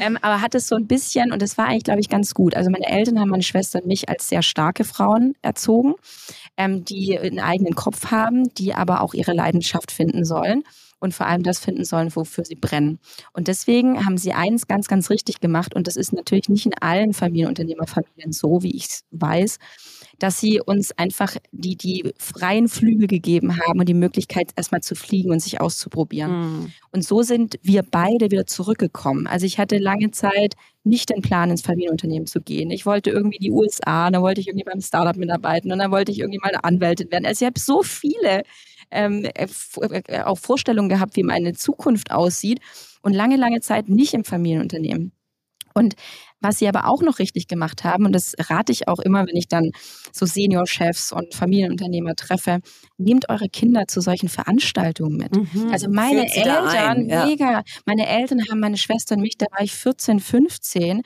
[0.00, 2.54] ähm, aber hat es so ein bisschen und das war eigentlich, glaube ich, ganz gut.
[2.54, 5.94] Also meine Eltern haben meine Schwester und mich als sehr starke Frauen erzogen,
[6.56, 10.62] ähm, die einen eigenen Kopf haben, die aber auch ihre Leidenschaft finden sollen
[11.00, 12.98] und vor allem das finden sollen, wofür sie brennen.
[13.32, 16.74] Und deswegen haben sie eins ganz, ganz richtig gemacht und das ist natürlich nicht in
[16.74, 19.58] allen Familienunternehmerfamilien so, wie ich es weiß,
[20.18, 24.94] dass sie uns einfach die, die freien Flügel gegeben haben und die Möglichkeit, erstmal zu
[24.94, 26.32] fliegen und sich auszuprobieren.
[26.32, 26.72] Mhm.
[26.90, 29.26] Und so sind wir beide wieder zurückgekommen.
[29.26, 32.70] Also ich hatte lange Zeit nicht den Plan, ins Familienunternehmen zu gehen.
[32.70, 36.10] Ich wollte irgendwie die USA, dann wollte ich irgendwie beim Startup mitarbeiten und dann wollte
[36.10, 37.26] ich irgendwie mal eine Anwältin werden.
[37.26, 38.42] Also ich habe so viele
[38.90, 39.46] ähm, äh,
[40.06, 42.60] äh, auch Vorstellungen gehabt, wie meine Zukunft aussieht
[43.02, 45.12] und lange, lange Zeit nicht im Familienunternehmen.
[45.74, 45.94] Und
[46.40, 49.36] was sie aber auch noch richtig gemacht haben, und das rate ich auch immer, wenn
[49.36, 49.70] ich dann
[50.12, 52.60] so Seniorchefs und Familienunternehmer treffe,
[52.96, 55.36] nehmt eure Kinder zu solchen Veranstaltungen mit.
[55.36, 57.26] Mhm, also meine Eltern, ja.
[57.26, 61.02] mega, meine Eltern haben meine Schwester und mich, da war ich 14, 15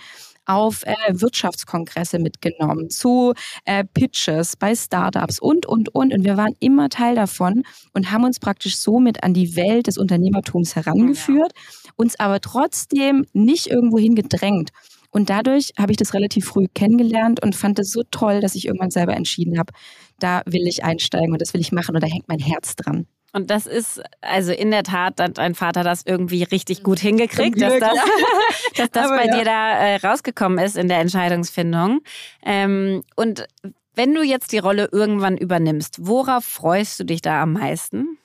[0.47, 3.32] auf äh, Wirtschaftskongresse mitgenommen, zu
[3.64, 6.12] äh, Pitches bei Startups und, und, und.
[6.12, 7.62] Und wir waren immer Teil davon
[7.93, 11.53] und haben uns praktisch somit an die Welt des Unternehmertums herangeführt,
[11.97, 14.70] uns aber trotzdem nicht irgendwohin gedrängt.
[15.11, 18.66] Und dadurch habe ich das relativ früh kennengelernt und fand es so toll, dass ich
[18.66, 19.72] irgendwann selber entschieden habe,
[20.18, 23.07] da will ich einsteigen und das will ich machen und da hängt mein Herz dran.
[23.33, 27.61] Und das ist, also in der Tat, hat dein Vater das irgendwie richtig gut hingekriegt,
[27.61, 27.99] dass das,
[28.76, 29.37] dass das bei ja.
[29.37, 32.01] dir da äh, rausgekommen ist in der Entscheidungsfindung.
[32.45, 33.47] Ähm, und
[33.95, 38.18] wenn du jetzt die Rolle irgendwann übernimmst, worauf freust du dich da am meisten?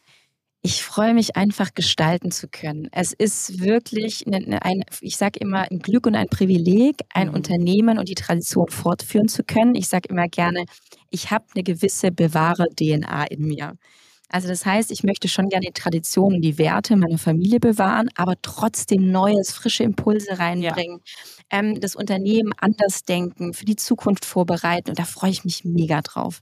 [0.61, 2.89] Ich freue mich einfach gestalten zu können.
[2.91, 7.35] Es ist wirklich ein, ein ich sage immer, ein Glück und ein Privileg, ein mhm.
[7.35, 9.75] Unternehmen und die Tradition fortführen zu können.
[9.75, 10.65] Ich sage immer gerne,
[11.09, 13.77] ich habe eine gewisse Bewahrer-DNA in mir.
[14.29, 18.09] Also das heißt, ich möchte schon gerne die Tradition und die Werte meiner Familie bewahren,
[18.15, 21.01] aber trotzdem Neues, frische Impulse reinbringen,
[21.51, 21.59] ja.
[21.59, 26.01] ähm, das Unternehmen anders denken, für die Zukunft vorbereiten und da freue ich mich mega
[26.01, 26.41] drauf.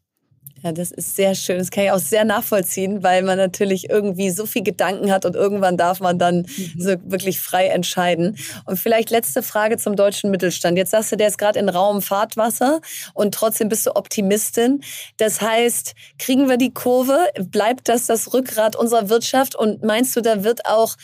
[0.66, 1.59] Ja, das ist sehr schön.
[1.59, 5.36] Das kann ich auch sehr nachvollziehen, weil man natürlich irgendwie so viel Gedanken hat und
[5.36, 6.74] irgendwann darf man dann mhm.
[6.76, 8.36] so wirklich frei entscheiden.
[8.66, 10.76] Und vielleicht letzte Frage zum deutschen Mittelstand.
[10.76, 12.82] Jetzt sagst du, der ist gerade in rauem Fahrtwasser
[13.13, 14.82] und trotzdem bist du Optimistin.
[15.18, 17.28] Das heißt, kriegen wir die Kurve?
[17.39, 19.53] Bleibt das das Rückgrat unserer Wirtschaft?
[19.53, 20.95] Und meinst du, da wird auch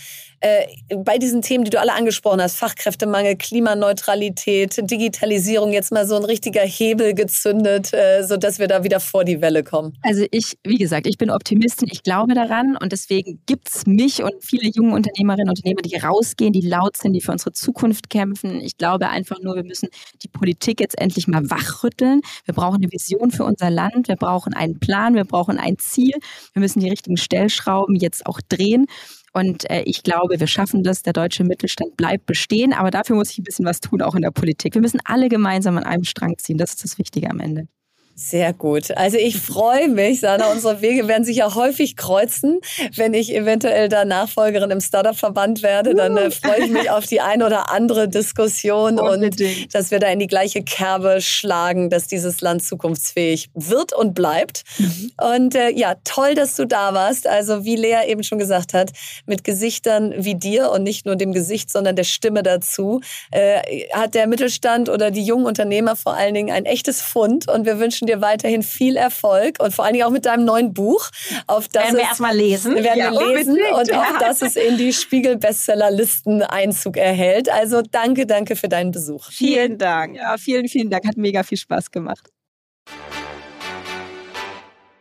[0.42, 0.66] äh,
[0.96, 6.26] bei diesen Themen, die du alle angesprochen hast, Fachkräftemangel, Klimaneutralität, Digitalisierung, jetzt mal so ein
[6.26, 9.94] richtiger Hebel gezündet, äh, sodass wir da wieder vor die Welle kommen?
[10.02, 14.24] Also ich, wie gesagt, ich bin Optimistin, ich glaube daran und deswegen gibt es mich
[14.24, 18.10] und viele junge Unternehmerinnen und Unternehmer, die rausgehen, die laut sind, die für unsere Zukunft
[18.10, 18.62] kämpfen.
[18.62, 19.90] Ich glaube einfach nur, wir müssen
[20.24, 22.22] die Politik jetzt endlich mal wachrütteln.
[22.46, 26.14] Wir brauchen eine Vision für unser Land, wir brauchen einen Plan, wir brauchen ein Ziel,
[26.54, 28.88] wir müssen die richtigen Stellschrauben jetzt auch drehen.
[29.34, 31.04] Und äh, ich glaube, wir schaffen das.
[31.04, 32.74] Der deutsche Mittelstand bleibt bestehen.
[32.74, 34.74] Aber dafür muss ich ein bisschen was tun, auch in der Politik.
[34.74, 36.58] Wir müssen alle gemeinsam an einem Strang ziehen.
[36.58, 37.68] Das ist das Wichtige am Ende.
[38.16, 38.92] Sehr gut.
[38.98, 40.52] Also ich freue mich, Sana.
[40.52, 42.60] Unsere Wege werden sich ja häufig kreuzen.
[42.96, 47.22] Wenn ich eventuell da Nachfolgerin im Startup-Verband werde, dann äh, freue ich mich auf die
[47.22, 49.42] ein oder andere Diskussion Unbedingt.
[49.42, 54.14] und dass wir da in die gleiche Kerbe schlagen, dass dieses Land zukunftsfähig wird und
[54.14, 54.64] bleibt.
[54.78, 55.12] Mhm.
[55.20, 57.28] Und äh, ja, toll, dass du da warst.
[57.28, 58.92] Also wie Lea eben schon gesagt hat,
[59.26, 63.02] mit Gesichtern wie dir und nicht nur dem Gesicht, sondern der Stimme dazu,
[63.32, 67.50] äh, hat der Mittelstand oder die jungen Unternehmer vor allen Dingen ein echtes Fund.
[67.50, 70.46] Und wir wünschen wünschen dir weiterhin viel Erfolg und vor allen Dingen auch mit deinem
[70.46, 71.10] neuen Buch.
[71.48, 72.76] Auf das werden wir erstmal lesen.
[72.76, 74.02] Werden ja, wir lesen und ja.
[74.02, 77.50] auf das es in die Spiegel-Bestsellerlisten Einzug erhält.
[77.50, 79.30] Also danke, danke für deinen Besuch.
[79.32, 80.16] Vielen Dank.
[80.16, 81.08] Ja, vielen, vielen Dank.
[81.08, 82.30] Hat mega viel Spaß gemacht.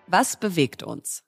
[0.07, 1.23] Was bewegt uns?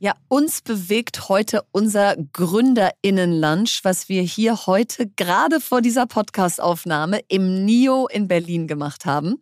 [0.00, 7.64] Ja, uns bewegt heute unser Gründerinnen-Lunch, was wir hier heute gerade vor dieser Podcast-Aufnahme im
[7.64, 9.40] NIO in Berlin gemacht haben.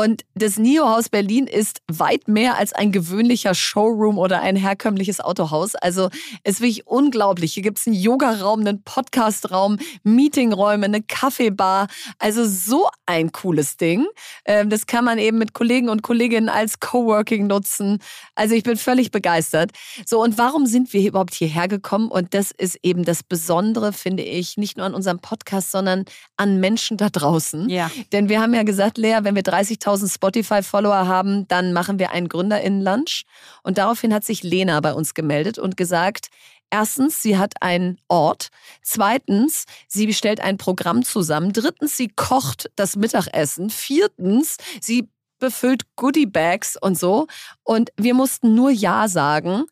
[0.00, 5.74] Und das NIO-Haus Berlin ist weit mehr als ein gewöhnlicher Showroom oder ein herkömmliches Autohaus.
[5.74, 6.08] Also
[6.42, 7.52] es ist wirklich unglaublich.
[7.52, 11.88] Hier gibt es einen Yoga-Raum, einen Podcast-Raum, Meetingräume, eine Kaffeebar.
[12.18, 14.06] Also so ein cooles Ding.
[14.46, 17.98] Ähm, das kann man eben mit Kollegen und Kolleginnen als Coworking nutzen.
[18.34, 19.72] Also ich bin völlig begeistert.
[20.06, 22.08] So, und warum sind wir überhaupt hierher gekommen?
[22.08, 26.06] Und das ist eben das Besondere, finde ich, nicht nur an unserem Podcast, sondern
[26.38, 27.68] an Menschen da draußen.
[27.68, 27.90] Ja.
[28.12, 32.10] Denn wir haben ja gesagt, Lea, wenn wir 30 50.000 Spotify-Follower haben, dann machen wir
[32.12, 33.24] einen GründerInnen-Lunch.
[33.62, 36.28] Und daraufhin hat sich Lena bei uns gemeldet und gesagt,
[36.72, 38.50] Erstens, sie hat einen Ort.
[38.80, 41.52] Zweitens, sie stellt ein Programm zusammen.
[41.52, 43.70] Drittens, sie kocht das Mittagessen.
[43.70, 45.08] Viertens, sie
[45.40, 47.26] befüllt Goodie-Bags und so.
[47.64, 49.64] Und wir mussten nur Ja sagen.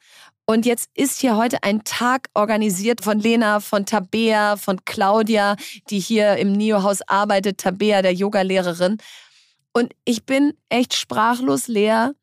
[0.44, 5.56] Und jetzt ist hier heute ein Tag organisiert von Lena, von Tabea, von Claudia,
[5.90, 8.96] die hier im NIO-Haus arbeitet, Tabea, der Yogalehrerin.
[9.72, 12.14] Und ich bin echt sprachlos leer,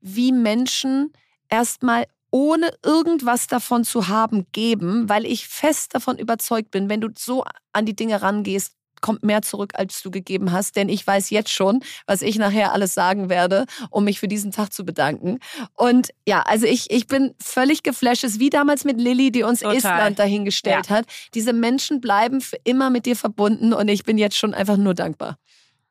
[0.00, 1.12] wie Menschen
[1.48, 7.08] erstmal ohne irgendwas davon zu haben geben, weil ich fest davon überzeugt bin, wenn du
[7.16, 10.76] so an die Dinge rangehst, kommt mehr zurück, als du gegeben hast.
[10.76, 14.50] Denn ich weiß jetzt schon, was ich nachher alles sagen werde, um mich für diesen
[14.50, 15.40] Tag zu bedanken.
[15.74, 18.24] Und ja, also ich, ich bin völlig geflasht.
[18.24, 19.76] Es ist wie damals mit Lilly, die uns Total.
[19.76, 20.96] Estland dahingestellt ja.
[20.96, 21.06] hat.
[21.34, 24.94] Diese Menschen bleiben für immer mit dir verbunden und ich bin jetzt schon einfach nur
[24.94, 25.36] dankbar.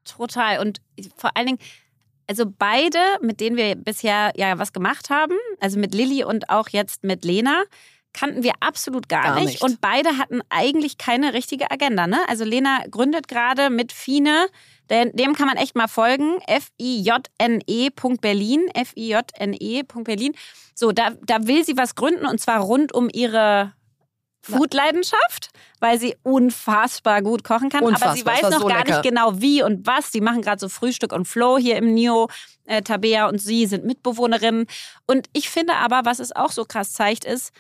[0.06, 0.60] Total.
[0.60, 0.82] Und
[1.18, 1.60] vor allen Dingen,
[2.28, 6.70] also beide, mit denen wir bisher ja was gemacht haben, also mit Lilly und auch
[6.70, 7.64] jetzt mit Lena,
[8.14, 9.46] kannten wir absolut gar, gar nicht.
[9.48, 9.62] nicht.
[9.64, 12.08] Und beide hatten eigentlich keine richtige Agenda.
[12.08, 12.20] Ne?
[12.30, 14.48] Also Lena gründet gerade mit Fine,
[14.90, 17.10] dem kann man echt mal folgen, F-I-J-N-E.Berlin,
[18.74, 20.36] F-I-J-N-E.Berlin.
[20.76, 23.74] So, da, da will sie was gründen und zwar rund um ihre
[24.44, 27.84] Foodleidenschaft, weil sie unfassbar gut kochen kann.
[27.84, 29.00] Unfassbar, aber sie weiß noch so gar lecker.
[29.00, 30.12] nicht genau wie und was.
[30.12, 32.30] Die machen gerade so Frühstück und Flow hier im Nio.
[32.66, 34.68] Äh, Tabea und sie sind Mitbewohnerinnen.
[35.06, 37.52] Und ich finde aber, was es auch so krass zeigt, ist,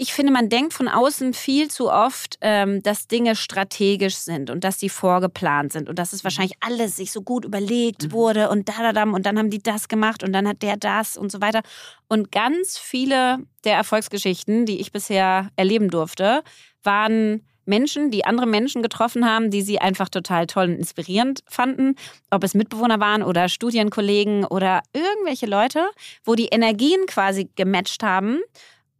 [0.00, 4.64] ich finde, man denkt von außen viel zu oft, ähm, dass Dinge strategisch sind und
[4.64, 6.24] dass sie vorgeplant sind und dass es mhm.
[6.24, 8.12] wahrscheinlich alles sich so gut überlegt mhm.
[8.12, 10.78] wurde und da, da, da, und dann haben die das gemacht und dann hat der
[10.78, 11.60] das und so weiter.
[12.08, 16.44] Und ganz viele der Erfolgsgeschichten, die ich bisher erleben durfte,
[16.82, 21.94] waren Menschen, die andere Menschen getroffen haben, die sie einfach total toll und inspirierend fanden.
[22.30, 25.90] Ob es Mitbewohner waren oder Studienkollegen oder irgendwelche Leute,
[26.24, 28.40] wo die Energien quasi gematcht haben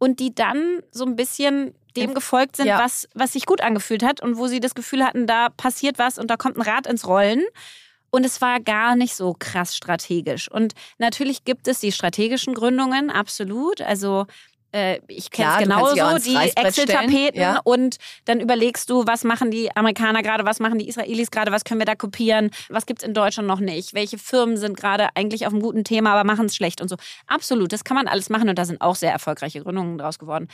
[0.01, 2.79] und die dann so ein bisschen dem gefolgt sind, ja.
[2.79, 6.17] was, was sich gut angefühlt hat und wo sie das Gefühl hatten, da passiert was
[6.17, 7.43] und da kommt ein Rad ins Rollen.
[8.09, 10.49] Und es war gar nicht so krass strategisch.
[10.49, 13.79] Und natürlich gibt es die strategischen Gründungen, absolut.
[13.81, 14.25] Also
[14.71, 17.59] äh, ich kenne es genauso, die Excel-Tapeten ja.
[17.63, 21.63] und dann überlegst du, was machen die Amerikaner gerade, was machen die Israelis gerade, was
[21.63, 25.09] können wir da kopieren, was gibt es in Deutschland noch nicht, welche Firmen sind gerade
[25.15, 26.95] eigentlich auf einem guten Thema, aber machen es schlecht und so.
[27.27, 30.47] Absolut, das kann man alles machen und da sind auch sehr erfolgreiche Gründungen draus geworden.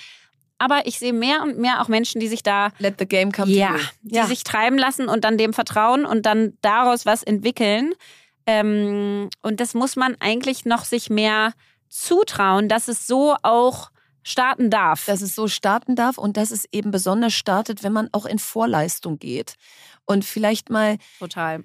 [0.60, 2.70] Aber ich sehe mehr und mehr auch Menschen, die sich da.
[2.80, 4.26] Let the game come ja, die ja.
[4.26, 7.94] sich treiben lassen und dann dem vertrauen und dann daraus was entwickeln.
[8.48, 11.54] Ähm, und das muss man eigentlich noch sich mehr
[11.90, 13.92] zutrauen, dass es so auch
[14.28, 15.06] starten darf.
[15.06, 18.40] Dass es so starten darf und dass es eben besonders startet, wenn man auch in
[18.40, 19.56] Vorleistung geht.
[20.06, 20.98] Und vielleicht mal.
[21.20, 21.64] Total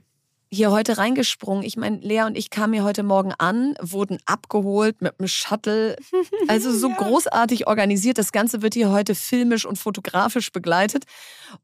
[0.55, 1.65] hier heute reingesprungen.
[1.65, 5.97] Ich meine, Lea und ich kamen hier heute Morgen an, wurden abgeholt mit einem Shuttle.
[6.49, 6.97] Also so ja.
[6.97, 8.19] großartig organisiert.
[8.19, 11.05] Das Ganze wird hier heute filmisch und fotografisch begleitet.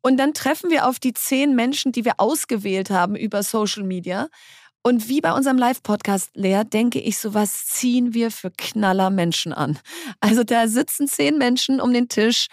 [0.00, 4.28] Und dann treffen wir auf die zehn Menschen, die wir ausgewählt haben über Social Media.
[4.82, 9.52] Und wie bei unserem Live-Podcast, Lea, denke ich, so was ziehen wir für knaller Menschen
[9.52, 9.78] an.
[10.20, 12.46] Also da sitzen zehn Menschen um den Tisch,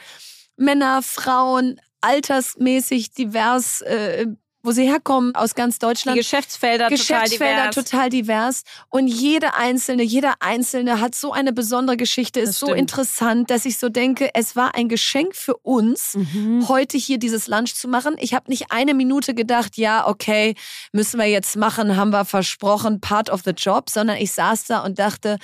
[0.57, 4.27] Männer, Frauen, altersmäßig divers, äh,
[4.65, 6.15] wo sie herkommen, aus ganz Deutschland.
[6.15, 7.75] Die Geschäftsfelder, Geschäftsfelder total divers.
[7.75, 8.63] total divers.
[8.89, 13.77] Und jede einzelne, jeder einzelne hat so eine besondere Geschichte, ist so interessant, dass ich
[13.77, 16.67] so denke, es war ein Geschenk für uns, mhm.
[16.67, 18.15] heute hier dieses Lunch zu machen.
[18.19, 20.55] Ich habe nicht eine Minute gedacht, ja, okay,
[20.91, 24.83] müssen wir jetzt machen, haben wir versprochen, part of the job, sondern ich saß da
[24.83, 25.37] und dachte,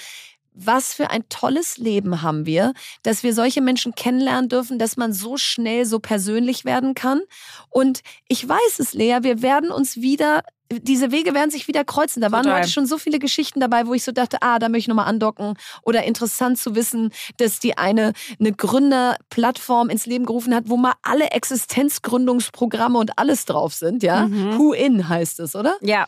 [0.53, 2.73] was für ein tolles Leben haben wir,
[3.03, 7.21] dass wir solche Menschen kennenlernen dürfen, dass man so schnell so persönlich werden kann.
[7.69, 10.43] Und ich weiß es, Lea, wir werden uns wieder
[10.79, 12.21] diese Wege werden sich wieder kreuzen.
[12.21, 14.83] Da waren heute schon so viele Geschichten dabei, wo ich so dachte, ah, da möchte
[14.83, 15.55] ich nochmal andocken.
[15.83, 20.93] Oder interessant zu wissen, dass die eine eine Gründerplattform ins Leben gerufen hat, wo mal
[21.01, 24.27] alle Existenzgründungsprogramme und alles drauf sind, ja.
[24.27, 24.57] Mhm.
[24.57, 25.75] Who in heißt es, oder?
[25.81, 26.07] Ja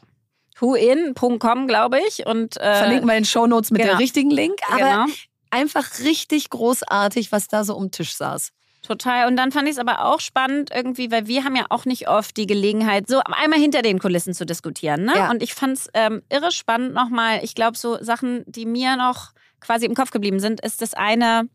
[0.63, 2.25] whoin.com, glaube ich.
[2.25, 3.93] Und, äh, Verlinken wir in den Shownotes mit genau.
[3.93, 4.59] dem richtigen Link.
[4.69, 5.05] Aber genau.
[5.51, 8.51] einfach richtig großartig, was da so um den Tisch saß.
[8.81, 9.27] Total.
[9.27, 12.09] Und dann fand ich es aber auch spannend irgendwie, weil wir haben ja auch nicht
[12.09, 15.05] oft die Gelegenheit, so einmal hinter den Kulissen zu diskutieren.
[15.05, 15.13] Ne?
[15.15, 15.31] Ja.
[15.31, 17.39] Und ich fand es ähm, irre spannend nochmal.
[17.43, 21.47] Ich glaube, so Sachen, die mir noch quasi im Kopf geblieben sind, ist das eine,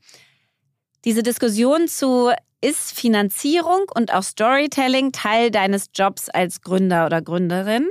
[1.04, 2.32] diese Diskussion zu,
[2.62, 7.88] ist Finanzierung und auch Storytelling Teil deines Jobs als Gründer oder Gründerin?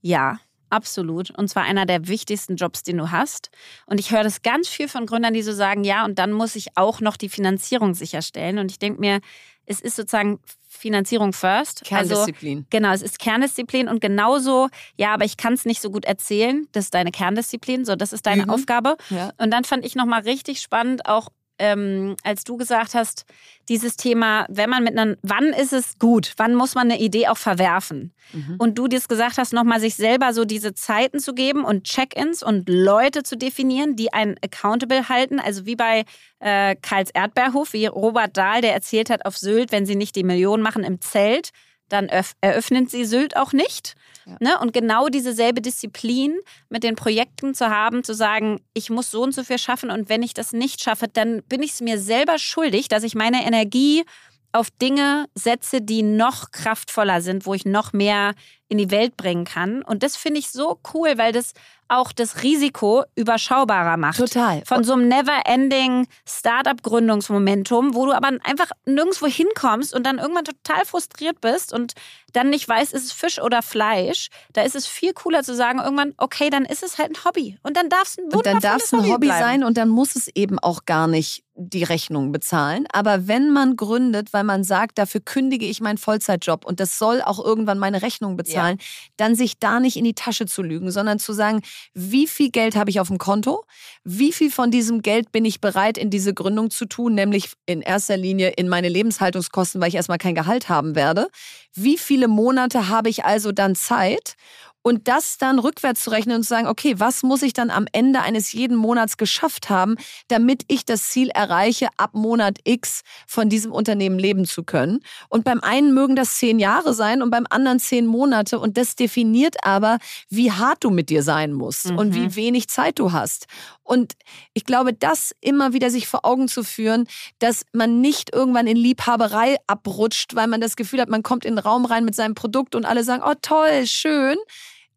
[0.00, 0.40] Ja,
[0.72, 1.30] absolut.
[1.30, 3.50] Und zwar einer der wichtigsten Jobs, den du hast.
[3.86, 6.56] Und ich höre das ganz viel von Gründern, die so sagen, ja, und dann muss
[6.56, 8.58] ich auch noch die Finanzierung sicherstellen.
[8.58, 9.20] Und ich denke mir,
[9.66, 11.82] es ist sozusagen Finanzierung first.
[11.92, 12.58] Also Kerndisziplin.
[12.58, 16.04] Also, genau, es ist Kerndisziplin und genauso, ja, aber ich kann es nicht so gut
[16.04, 16.66] erzählen.
[16.72, 18.50] Das ist deine Kerndisziplin, so das ist deine mhm.
[18.50, 18.96] Aufgabe.
[19.10, 19.32] Ja.
[19.38, 21.28] Und dann fand ich nochmal richtig spannend, auch
[21.62, 23.24] ähm, als du gesagt hast,
[23.68, 27.28] dieses Thema, wenn man mit einer, wann ist es gut, wann muss man eine Idee
[27.28, 28.12] auch verwerfen?
[28.32, 28.56] Mhm.
[28.58, 32.42] Und du dir gesagt hast, nochmal sich selber so diese Zeiten zu geben und Check-ins
[32.42, 35.38] und Leute zu definieren, die einen accountable halten.
[35.38, 36.04] Also wie bei
[36.40, 40.24] äh, Karls Erdbeerhof, wie Robert Dahl, der erzählt hat auf Sylt, wenn sie nicht die
[40.24, 41.50] Millionen machen im Zelt,
[41.88, 42.08] dann
[42.40, 43.94] eröffnet sie Sylt auch nicht.
[44.26, 44.36] Ja.
[44.40, 44.58] Ne?
[44.60, 46.36] Und genau dieselbe Disziplin
[46.68, 50.08] mit den Projekten zu haben, zu sagen, ich muss so und so viel schaffen und
[50.08, 53.44] wenn ich das nicht schaffe, dann bin ich es mir selber schuldig, dass ich meine
[53.44, 54.04] Energie
[54.52, 58.34] auf Dinge setze, die noch kraftvoller sind, wo ich noch mehr
[58.72, 59.82] in die Welt bringen kann.
[59.82, 61.52] Und das finde ich so cool, weil das
[61.88, 64.16] auch das Risiko überschaubarer macht.
[64.16, 64.62] Total.
[64.64, 70.86] Von so einem never-ending Startup-Gründungsmomentum, wo du aber einfach nirgendwo hinkommst und dann irgendwann total
[70.86, 71.92] frustriert bist und
[72.32, 74.28] dann nicht weißt, ist es Fisch oder Fleisch.
[74.54, 77.58] Da ist es viel cooler zu sagen, irgendwann, okay, dann ist es halt ein Hobby.
[77.62, 79.90] Und dann darf es ein Und dann darf es ein Hobby, Hobby sein und dann
[79.90, 82.86] muss es eben auch gar nicht die Rechnung bezahlen.
[82.92, 87.20] Aber wenn man gründet, weil man sagt, dafür kündige ich meinen Vollzeitjob und das soll
[87.20, 88.76] auch irgendwann meine Rechnung bezahlen, ja.
[89.16, 91.62] dann sich da nicht in die Tasche zu lügen, sondern zu sagen,
[91.94, 93.64] wie viel Geld habe ich auf dem Konto,
[94.04, 97.82] wie viel von diesem Geld bin ich bereit in diese Gründung zu tun, nämlich in
[97.82, 101.28] erster Linie in meine Lebenshaltungskosten, weil ich erstmal kein Gehalt haben werde.
[101.74, 104.36] Wie viele Monate habe ich also dann Zeit?
[104.82, 107.86] Und das dann rückwärts zu rechnen und zu sagen, okay, was muss ich dann am
[107.92, 109.96] Ende eines jeden Monats geschafft haben,
[110.28, 115.00] damit ich das Ziel erreiche, ab Monat X von diesem Unternehmen leben zu können.
[115.28, 118.58] Und beim einen mögen das zehn Jahre sein und beim anderen zehn Monate.
[118.58, 121.98] Und das definiert aber, wie hart du mit dir sein musst mhm.
[121.98, 122.36] und wie mhm.
[122.36, 123.46] wenig Zeit du hast.
[123.84, 124.14] Und
[124.52, 127.06] ich glaube, das immer wieder sich vor Augen zu führen,
[127.38, 131.54] dass man nicht irgendwann in Liebhaberei abrutscht, weil man das Gefühl hat, man kommt in
[131.54, 134.38] den Raum rein mit seinem Produkt und alle sagen, oh toll, schön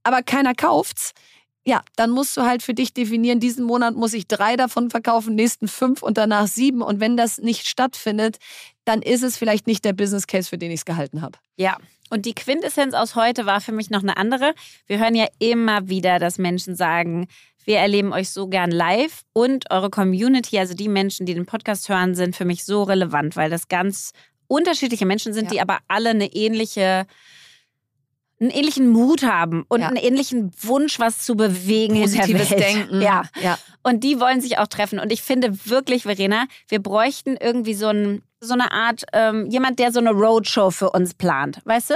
[0.06, 1.14] aber keiner kauft's,
[1.68, 5.34] ja, dann musst du halt für dich definieren, diesen Monat muss ich drei davon verkaufen,
[5.34, 6.84] nächsten fünf und danach sieben.
[6.84, 8.38] Und wenn das nicht stattfindet,
[8.86, 11.39] dann ist es vielleicht nicht der Business Case, für den ich es gehalten habe.
[11.58, 11.78] Ja.
[12.12, 14.53] Und die Quintessenz aus heute war für mich noch eine andere.
[14.86, 17.28] Wir hören ja immer wieder, dass Menschen sagen,
[17.64, 21.89] wir erleben euch so gern live und eure Community, also die Menschen, die den Podcast
[21.89, 24.12] hören, sind für mich so relevant, weil das ganz
[24.45, 25.49] unterschiedliche Menschen sind, ja.
[25.49, 27.08] die aber alle eine ähnliche
[28.40, 29.88] einen ähnlichen Mut haben und ja.
[29.88, 32.76] einen ähnlichen Wunsch, was zu bewegen Positives in der Welt.
[32.76, 33.02] Denken.
[33.02, 33.24] Ja.
[33.42, 33.58] ja.
[33.82, 35.00] Und die wollen sich auch treffen.
[35.00, 39.80] Und ich finde wirklich, Verena, wir bräuchten irgendwie so, ein, so eine Art, ähm, jemand,
[39.80, 41.60] der so eine Roadshow für uns plant.
[41.64, 41.96] Weißt du?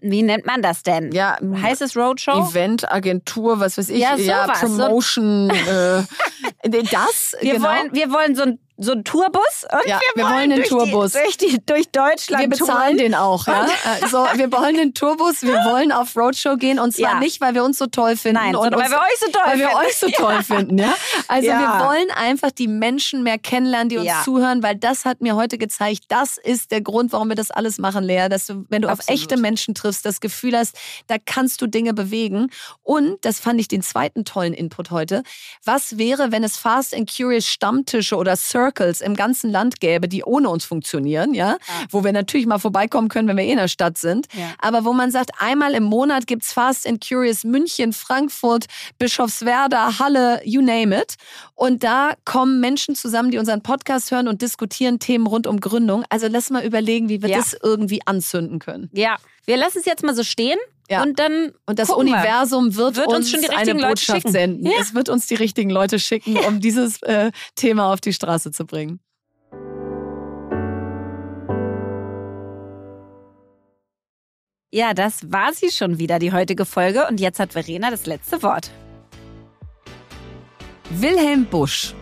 [0.00, 1.10] Wie nennt man das denn?
[1.10, 2.50] Ja, heißt es Roadshow?
[2.50, 3.98] Event, Agentur, was weiß ich.
[3.98, 4.26] Ja, sowas.
[4.26, 5.50] ja Promotion.
[5.50, 6.02] äh,
[6.70, 7.34] das.
[7.40, 7.68] Wir genau.
[7.68, 10.68] wollen, wir wollen so ein so einen Tourbus und ja, wir, wir wollen, den durch
[10.68, 12.42] Tourbus die, durch, die, durch Deutschland.
[12.42, 12.96] Wir bezahlen touren.
[12.96, 13.46] den auch.
[13.46, 13.66] Ja?
[14.00, 17.18] Also wir wollen den Tourbus, wir wollen auf Roadshow gehen und zwar ja.
[17.18, 19.58] nicht, weil wir uns so toll finden, Nein, uns, weil wir euch so toll weil
[19.58, 19.68] finden.
[19.68, 20.42] wir euch so toll ja.
[20.42, 20.78] finden.
[20.78, 20.94] Ja?
[21.26, 25.34] Also wir wollen einfach die Menschen mehr kennenlernen, die uns zuhören, weil das hat mir
[25.34, 28.82] heute gezeigt, das ist der Grund, warum wir das alles machen, Lea, dass du, wenn
[28.82, 29.08] du Absolut.
[29.08, 30.76] auf echte Menschen triffst, das Gefühl hast,
[31.08, 32.50] da kannst du Dinge bewegen.
[32.82, 35.22] Und das fand ich den zweiten tollen Input heute.
[35.64, 38.36] Was wäre, wenn es Fast and Curious Stammtische oder
[38.68, 41.84] Circles im ganzen Land gäbe, die ohne uns funktionieren, ja, ah.
[41.90, 44.52] wo wir natürlich mal vorbeikommen können, wenn wir eh in der Stadt sind, ja.
[44.58, 48.66] aber wo man sagt, einmal im Monat gibt es Fast and Curious München, Frankfurt,
[48.98, 51.14] Bischofswerda, Halle, you name it.
[51.54, 56.04] Und da kommen Menschen zusammen, die unseren Podcast hören und diskutieren Themen rund um Gründung.
[56.10, 57.38] Also lass mal überlegen, wie wir ja.
[57.38, 58.90] das irgendwie anzünden können.
[58.92, 60.58] Ja, wir lassen es jetzt mal so stehen.
[60.90, 61.02] Ja.
[61.02, 64.64] Und dann und das Universum wird, wird, uns, uns eine Botschaft senden.
[64.64, 64.72] Ja.
[64.80, 68.64] Es wird uns die richtigen Leute schicken, um dieses äh, Thema auf die Straße zu
[68.64, 69.00] bringen.
[74.70, 77.06] Ja, das war sie schon wieder, die heutige Folge.
[77.06, 78.70] Und jetzt hat Verena das letzte Wort.
[80.90, 81.94] Wilhelm Busch.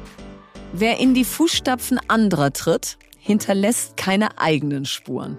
[0.73, 5.39] Wer in die Fußstapfen anderer tritt, hinterlässt keine eigenen Spuren.